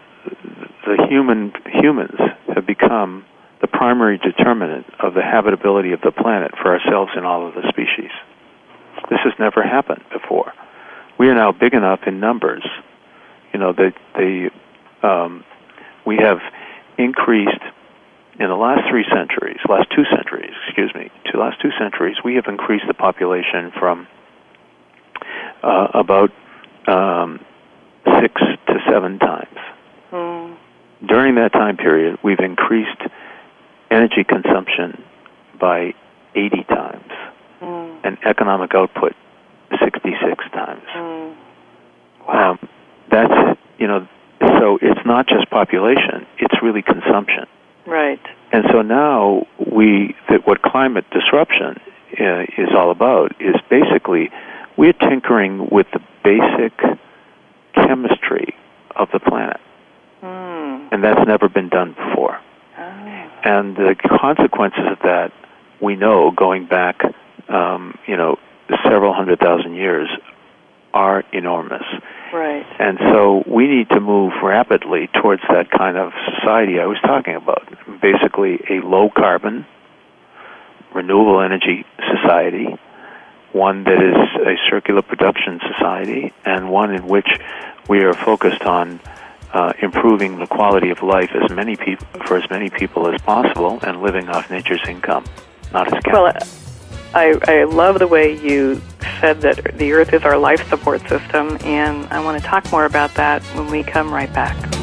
[0.85, 2.19] the human humans
[2.55, 3.25] have become
[3.61, 7.67] the primary determinant of the habitability of the planet for ourselves and all of the
[7.69, 8.11] species.
[9.09, 10.53] This has never happened before.
[11.19, 12.65] We are now big enough in numbers.
[13.53, 14.49] You know that the
[15.07, 15.43] um,
[16.05, 16.39] we have
[16.97, 17.61] increased
[18.39, 22.35] in the last three centuries, last two centuries, excuse me, two last two centuries, we
[22.35, 24.07] have increased the population from
[25.61, 26.31] uh, about
[26.87, 27.39] um,
[28.21, 28.33] six
[28.67, 29.57] to seven times.
[30.11, 30.57] Mm,
[31.05, 33.01] During that time period, we've increased
[33.91, 35.03] energy consumption
[35.59, 35.93] by
[36.35, 37.11] 80 times
[37.61, 39.13] mm, and economic output
[39.79, 40.83] 66 times.
[40.95, 41.35] mm.
[42.27, 42.51] Wow.
[42.51, 42.69] Um,
[43.11, 44.07] that's, you know,
[44.39, 47.45] so it's not just population, it's really consumption.
[47.85, 48.19] Right.
[48.51, 51.79] And so now we that what climate disruption
[52.19, 54.29] uh, is all about is basically
[54.77, 56.73] we're tinkering with the basic
[57.75, 58.55] chemistry
[58.95, 59.59] of the planet,
[60.21, 60.89] Mm.
[60.91, 62.39] and that's never been done before.
[62.77, 63.29] Oh.
[63.43, 65.31] And the consequences of that
[65.81, 67.01] we know going back,
[67.49, 68.37] um, you know,
[68.83, 70.07] several hundred thousand years
[70.93, 71.83] are enormous.
[72.33, 72.65] Right.
[72.79, 77.35] And so we need to move rapidly towards that kind of society I was talking
[77.35, 77.67] about.
[78.01, 79.67] Basically, a low carbon,
[80.95, 82.75] renewable energy society,
[83.51, 87.39] one that is a circular production society, and one in which
[87.87, 88.99] we are focused on
[89.53, 93.79] uh, improving the quality of life as many people for as many people as possible
[93.83, 95.23] and living off nature's income,
[95.71, 96.23] not as capital.
[96.23, 96.62] Well,
[97.15, 98.81] I, I love the way you
[99.19, 102.85] said that the Earth is our life support system, and I want to talk more
[102.85, 104.82] about that when we come right back.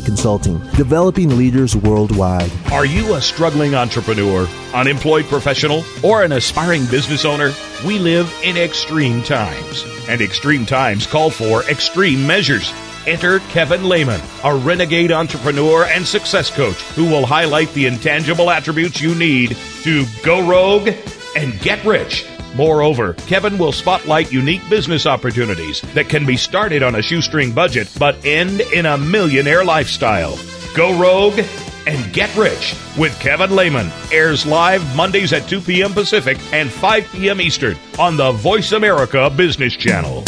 [0.05, 2.51] Consulting, developing leaders worldwide.
[2.71, 7.51] Are you a struggling entrepreneur, unemployed professional, or an aspiring business owner?
[7.85, 12.73] We live in extreme times, and extreme times call for extreme measures.
[13.05, 19.01] Enter Kevin Lehman, a renegade entrepreneur and success coach who will highlight the intangible attributes
[19.01, 20.89] you need to go rogue
[21.35, 22.25] and get rich.
[22.55, 27.89] Moreover, Kevin will spotlight unique business opportunities that can be started on a shoestring budget
[27.99, 30.37] but end in a millionaire lifestyle.
[30.75, 31.39] Go rogue
[31.87, 35.93] and get rich with Kevin Lehman airs live Mondays at 2 p.m.
[35.93, 37.41] Pacific and 5 p.m.
[37.41, 40.23] Eastern on the Voice America Business Channel.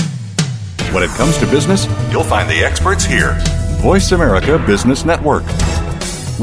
[0.92, 3.38] When it comes to business, you'll find the experts here.
[3.82, 5.44] Voice America Business Network.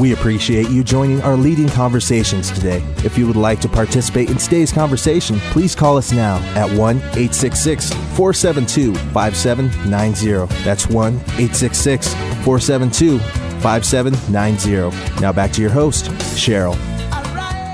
[0.01, 2.83] We appreciate you joining our leading conversations today.
[3.05, 6.97] If you would like to participate in today's conversation, please call us now at 1
[6.97, 10.63] 866 472 5790.
[10.63, 13.19] That's 1 866 472
[13.61, 15.21] 5790.
[15.21, 16.75] Now back to your host, Cheryl.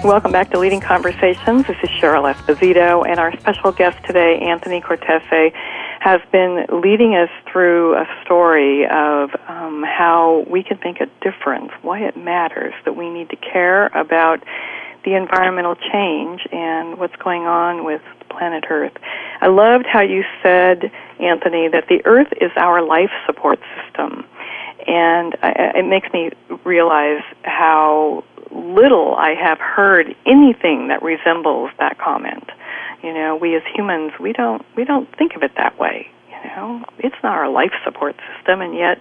[0.03, 1.65] Welcome back to Leading Conversations.
[1.65, 5.53] This is Cheryl Esposito, and our special guest today, Anthony Cortese,
[6.07, 11.69] has been leading us through a story of um, how we can make a difference,
[11.81, 14.41] why it matters, that we need to care about
[15.03, 18.93] the environmental change and what's going on with planet Earth.
[19.41, 20.89] I loved how you said,
[21.19, 24.25] Anthony, that the Earth is our life support system.
[24.87, 26.31] And I, it makes me
[26.63, 32.49] realize how little I have heard anything that resembles that comment.
[33.03, 36.07] You know, we as humans, we don't we don't think of it that way.
[36.29, 38.97] You know, it's not our life support system, and yet,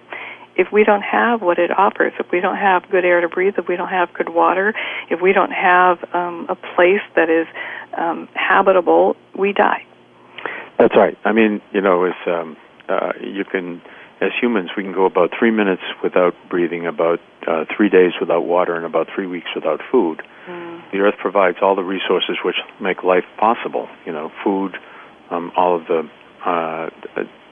[0.55, 3.55] if we don't have what it offers, if we don't have good air to breathe,
[3.57, 4.73] if we don't have good water,
[5.09, 7.47] if we don't have um, a place that is
[7.97, 9.85] um, habitable, we die.
[10.77, 11.17] That's right.
[11.25, 12.57] I mean, you know, as um,
[12.89, 13.81] uh, you can,
[14.21, 18.41] as humans, we can go about three minutes without breathing, about uh, three days without
[18.41, 20.21] water, and about three weeks without food.
[20.47, 20.66] Mm.
[20.91, 23.87] The earth provides all the resources which make life possible.
[24.05, 24.77] You know, food,
[25.29, 26.09] um, all of the,
[26.45, 26.89] uh,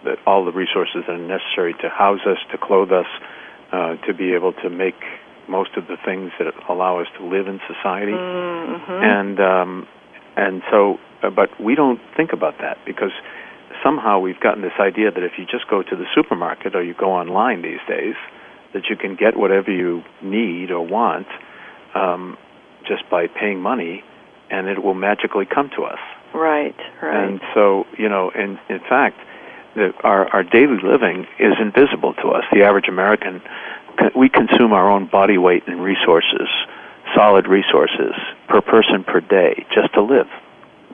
[0.04, 3.08] the all the resources that are necessary to house us, to clothe us,
[3.72, 4.96] uh, to be able to make
[5.48, 8.14] most of the things that allow us to live in society.
[8.14, 8.92] Mm-hmm.
[8.92, 9.88] And um,
[10.38, 13.12] and so, uh, but we don't think about that because
[13.84, 16.94] somehow we've gotten this idea that if you just go to the supermarket or you
[16.94, 18.16] go online these days,
[18.74, 21.28] that you can get whatever you need or want
[21.96, 22.38] um,
[22.88, 24.04] just by paying money,
[24.50, 26.00] and it will magically come to us.
[26.34, 27.30] Right, right.
[27.30, 29.20] And so, you know, in in fact,
[29.76, 32.44] the, our our daily living is invisible to us.
[32.52, 33.42] The average American,
[34.16, 36.48] we consume our own body weight in resources,
[37.16, 38.14] solid resources
[38.48, 40.28] per person per day, just to live.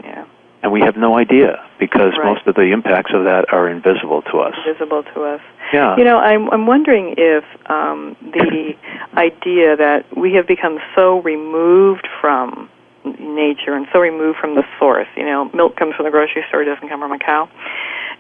[0.03, 0.25] Yeah.
[0.63, 2.33] And we have no idea because Right.
[2.33, 4.55] most of the impacts of that are invisible to us.
[4.65, 5.41] Visible to us.
[5.73, 5.97] Yeah.
[5.97, 8.75] You know, I'm, I'm wondering if um, the
[9.17, 12.69] idea that we have become so removed from
[13.03, 15.07] nature and so removed from the source.
[15.15, 17.49] You know, milk comes from the grocery store; it doesn't come from a cow.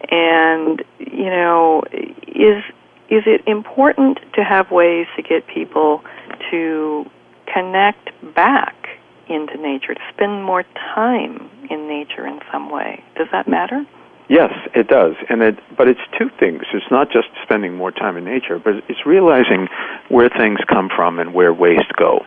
[0.09, 2.63] And you know, is
[3.09, 6.03] is it important to have ways to get people
[6.49, 7.05] to
[7.45, 8.80] connect back
[9.33, 10.63] into nature, to spend more
[10.95, 13.03] time in nature in some way?
[13.17, 13.85] Does that matter?
[14.29, 15.59] Yes, it does, and it.
[15.75, 16.61] But it's two things.
[16.73, 19.67] It's not just spending more time in nature, but it's realizing
[20.07, 22.25] where things come from and where waste go.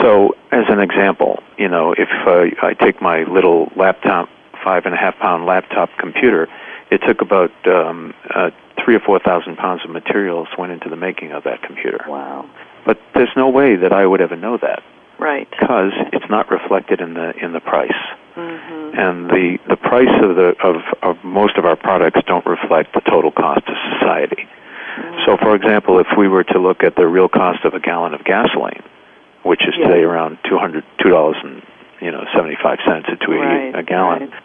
[0.00, 4.28] So, as an example, you know, if uh, I take my little laptop
[4.62, 6.48] five and a half pound laptop computer,
[6.92, 8.50] it took about um, uh,
[8.84, 12.04] three or four thousand pounds of materials went into the making of that computer.
[12.06, 12.48] Wow.
[12.84, 14.82] But there's no way that I would ever know that
[15.18, 15.48] Right.
[15.50, 17.90] because it's not reflected in the in the price.
[18.36, 18.98] Mm-hmm.
[18.98, 23.00] And the the price of the of, of most of our products don't reflect the
[23.00, 24.48] total cost to society.
[25.26, 28.14] So, for example, if we were to look at the real cost of a gallon
[28.14, 28.82] of gasoline,
[29.42, 29.88] which is Yeah.
[29.88, 31.62] today around two hundred two dollars and
[32.00, 34.42] you know seventy five cents to a, Right, a gallon, right.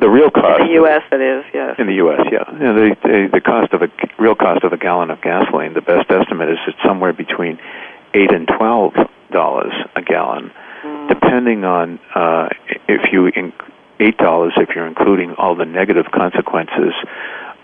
[0.00, 1.02] the real cost In the U.S.
[1.10, 1.76] it is, yes.
[1.78, 3.88] in the U.S., yeah, yeah the, the the cost of a
[4.18, 7.58] real cost of a gallon of gasoline, the best estimate is it's somewhere between
[8.18, 8.94] eight and twelve
[9.30, 10.50] dollars a gallon,
[10.84, 11.08] Mm.
[11.08, 12.48] depending on uh,
[12.88, 13.52] if you in,
[13.98, 16.94] eight dollars if you're including all the negative consequences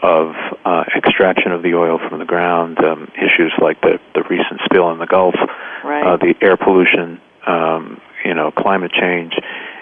[0.03, 0.35] of
[0.65, 4.91] uh, extraction of the oil from the ground, um, issues like the the recent spill
[4.91, 5.37] in the Gulf,
[5.85, 6.05] Right.
[6.05, 9.35] uh, the air pollution, um, you know, climate change,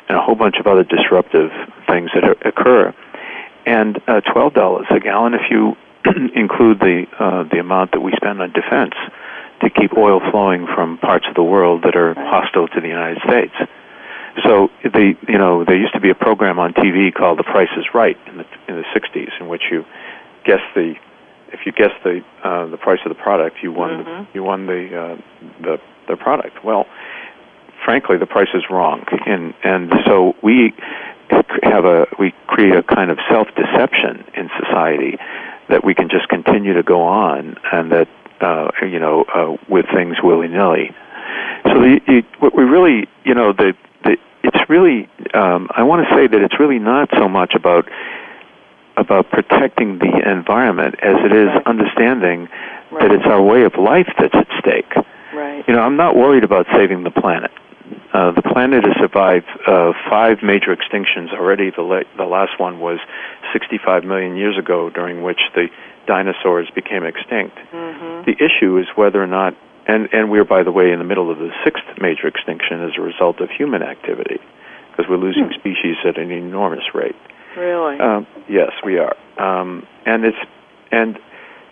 [0.09, 1.51] and a whole bunch of other disruptive
[1.89, 2.93] things that occur.
[3.65, 5.77] And uh, twelve dollars a gallon if you
[6.35, 8.95] include the uh, the amount that we spend on defense
[9.63, 13.19] to keep oil flowing from parts of the world that are hostile to the United
[13.23, 13.55] States.
[14.45, 17.69] So the you know there used to be a program on TV called The Price
[17.77, 19.85] is Right in the in the 60s in which you
[20.45, 20.95] guess the
[21.53, 24.67] if you guess the uh, the price of the product you won the, you won
[24.67, 25.17] the uh,
[25.61, 26.65] the the product.
[26.65, 26.87] Well,
[27.85, 30.73] frankly, the price is wrong, and and so we
[31.63, 35.19] have a we create a kind of self deception in society
[35.69, 38.09] that we can just continue to go on and that
[38.43, 40.95] uh, you know uh, with things willy nilly.
[41.65, 43.75] So the, the, what we really you know the,
[44.05, 47.89] the it's really um, I want to say that it's really not so much about
[48.97, 52.49] about protecting the environment as it is understanding
[52.93, 53.09] Right.
[53.09, 54.93] that it's our way of life that's at stake.
[55.33, 55.65] Right.
[55.67, 57.51] You know, I'm not worried about saving the planet.
[58.13, 61.71] Uh, the planet has survived uh, five major extinctions already.
[61.71, 62.99] The, la- the last one was
[63.55, 65.69] 65 million years ago, during which the
[66.07, 67.57] dinosaurs became extinct.
[67.73, 68.31] Mm-hmm.
[68.31, 69.55] The issue is whether or not,
[69.87, 72.93] and, and we're, by the way, in the middle of the sixth major extinction as
[72.99, 74.39] a result of human activity,
[74.91, 77.17] because we're losing species at an enormous rate.
[77.57, 78.01] Really.
[78.01, 80.39] Um, yes, we are, um, and it's
[80.91, 81.19] and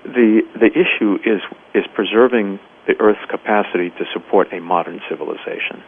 [0.05, 1.41] the the issue is
[1.75, 5.83] is preserving the Earth's capacity to support a modern civilization.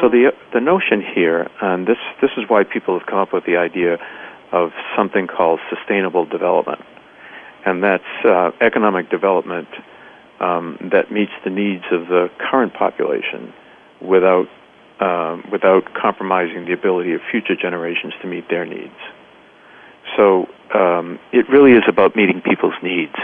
[0.00, 3.46] So the the notion here, and this this is why people have come up with
[3.46, 3.96] the idea
[4.52, 6.80] of something called sustainable development,
[7.64, 9.68] and that's uh, economic development
[10.40, 13.52] um, that meets the needs of the current population
[14.00, 14.48] without
[15.00, 18.96] um, without compromising the ability of future generations to meet their needs.
[20.16, 23.14] So um, it really is about meeting people's needs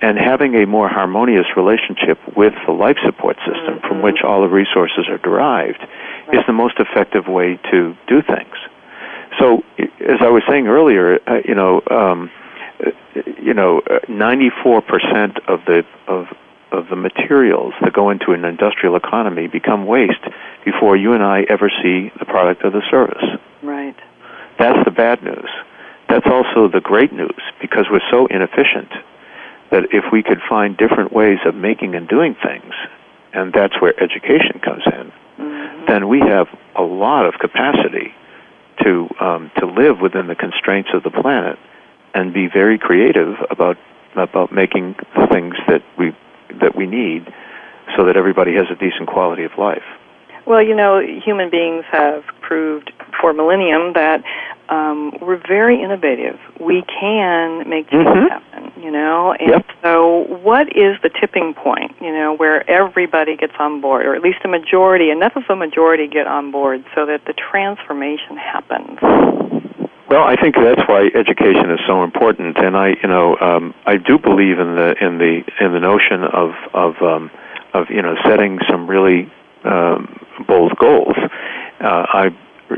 [0.00, 4.48] and having a more harmonious relationship with the life support system from which all the
[4.48, 5.82] resources are derived
[6.32, 8.54] is the most effective way to do things.
[9.38, 12.37] So, as I was saying earlier, uh, you know, um, uh,
[13.42, 16.26] you know, uh, 94% of the of
[16.70, 20.20] of the materials that go into an industrial economy become waste
[20.66, 23.24] before you and I ever see the product or the service.
[23.62, 23.96] right.
[24.58, 25.48] That's the bad news.
[26.10, 28.90] That's also the great news because we're so inefficient
[29.70, 32.74] that if we could find different ways of making and doing things,
[33.32, 35.86] and that's where education comes in, Mm-hmm.
[35.86, 38.12] then we have a lot of capacity
[38.82, 41.58] to um, to live within the constraints of the planet
[42.14, 43.76] and be very creative about
[44.16, 46.14] about making the things that we
[46.60, 47.32] that we need
[47.96, 49.84] so that everybody has a decent quality of life.
[50.46, 52.90] Well, you know, human beings have proved
[53.20, 54.22] for millennium that
[54.70, 56.38] um, we're very innovative.
[56.58, 58.30] We can make change Mhm.
[58.30, 59.32] happen, you know.
[59.32, 59.66] And Yep.
[59.82, 64.22] so, what is the tipping point, you know, where everybody gets on board, or at
[64.22, 68.98] least a majority, enough of a majority get on board so that the transformation happens?
[70.08, 73.98] Well, I think that's why education is so important, and I, you know, um, I
[73.98, 77.30] do believe in the in the in the notion of of um,
[77.74, 79.30] of you know setting some really
[79.64, 81.16] um, bold goals.
[81.80, 82.28] Uh, I,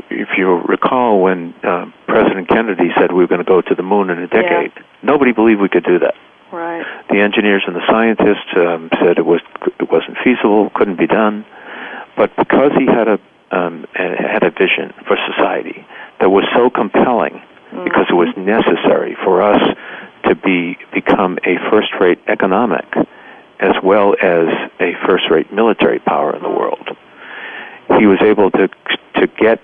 [0.09, 3.83] if you recall, when uh, President Kennedy said we were going to go to the
[3.83, 6.15] moon in a decade, nobody believed we could do that.
[6.51, 6.83] Right.
[7.09, 9.39] The engineers and the scientists um, said it was
[9.79, 11.45] it wasn't feasible, couldn't be done.
[12.17, 13.19] But because he had a
[13.51, 15.85] um, a- had a vision for society
[16.19, 17.41] that was so compelling,
[17.83, 19.61] because it was necessary for us
[20.25, 22.85] to be become a first-rate economic
[23.59, 24.47] as well as
[24.79, 26.89] a first-rate military power in the world.
[27.99, 28.67] He was able to
[29.15, 29.59] to get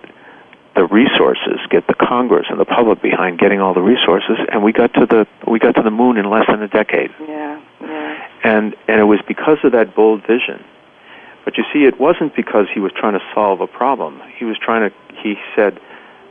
[0.75, 4.71] the resources, get the Congress and the public behind getting all the resources, and we
[4.71, 7.11] got to the we got to the moon in less than a decade.
[7.27, 7.59] Yeah.
[7.81, 8.27] Yeah.
[8.43, 10.63] And and it was because of that bold vision.
[11.47, 14.21] But you see, it wasn't because he was trying to solve a problem.
[14.37, 14.95] He was trying to.
[15.23, 15.79] He said,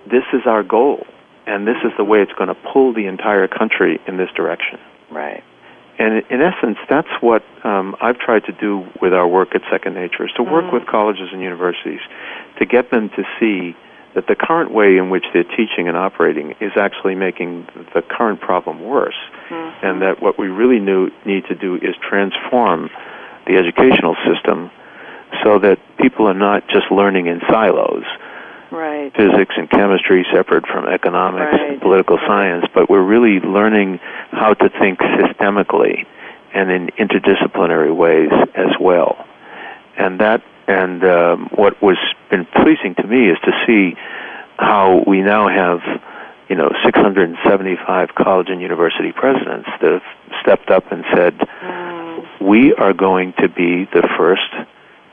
[0.04, 1.06] this is our goal,
[1.46, 4.78] and this is the way it's going to pull the entire country in this direction.
[5.10, 5.42] Right.
[5.98, 9.94] And in essence, that's what um, I've tried to do with our work at Second
[9.94, 10.74] Nature, is to work Mm-hmm.
[10.74, 12.00] with colleges and universities
[12.58, 13.74] to get them to see
[14.14, 18.42] that the current way in which they're teaching and operating is actually making the current
[18.42, 19.16] problem worse,
[19.48, 19.86] Mm-hmm.
[19.86, 22.90] and that what we really knew, need to do is transform
[23.46, 24.70] the educational system
[25.42, 28.04] so that people are not just learning in silos
[28.70, 29.12] Right.
[29.14, 31.70] physics and chemistry separate from economics Right.
[31.72, 34.00] and political science, but we're really learning
[34.32, 36.04] how to think systemically
[36.52, 39.24] and in interdisciplinary ways as well.
[39.96, 41.96] And that and um, what was
[42.28, 43.96] been pleasing to me is to see
[44.58, 45.80] how we now have
[46.48, 50.02] you know 675 college and university presidents that have
[50.42, 51.34] stepped up and said
[52.40, 54.50] we are going to be the first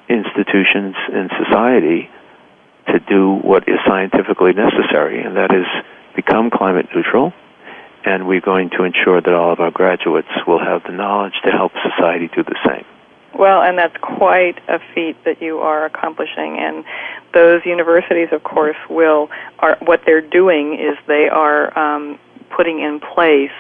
[0.10, 2.10] institutions in society
[2.88, 5.66] to do what is scientifically necessary, and that is
[6.16, 7.34] become climate neutral.
[8.06, 11.52] And we're going to ensure that all of our graduates will have the knowledge to
[11.52, 12.86] help society do the same.
[13.38, 16.58] Well, and that's quite a feat that you are accomplishing.
[16.60, 16.84] And
[17.34, 19.30] those universities, of course, will
[19.60, 22.20] are what they're doing is they are um,
[22.56, 23.52] putting in place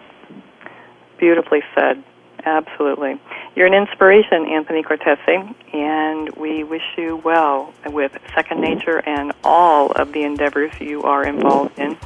[1.18, 2.04] Beautifully said.
[2.46, 3.20] Absolutely.
[3.56, 9.92] You're an inspiration, Anthony Cortese, and we wish you well with Second Nature and all
[9.92, 11.98] of the endeavors you are involved in.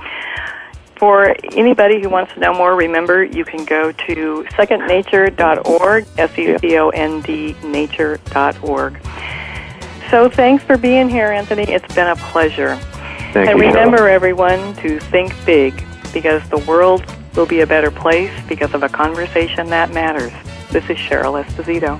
[0.97, 6.57] For anybody who wants to know more, remember you can go to secondnature.org, S E
[6.57, 8.99] C O N D nature.org.
[10.09, 11.63] So thanks for being here, Anthony.
[11.63, 12.77] It's been a pleasure.
[13.33, 13.67] Thank and you.
[13.67, 15.83] Remember, everyone, to think big
[16.13, 17.03] because the world
[17.35, 20.31] will be a better place because of a conversation that matters.
[20.71, 21.99] This is Cheryl Esposito.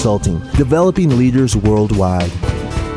[0.00, 2.30] Consulting, developing leaders worldwide.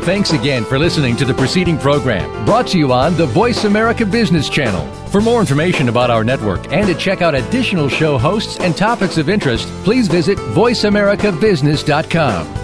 [0.06, 4.06] Thanks again for listening to the preceding program brought to you on the Voice America
[4.06, 4.90] Business Channel.
[5.08, 9.18] For more information about our network and to check out additional show hosts and topics
[9.18, 12.63] of interest, please visit VoiceAmericaBusiness.com.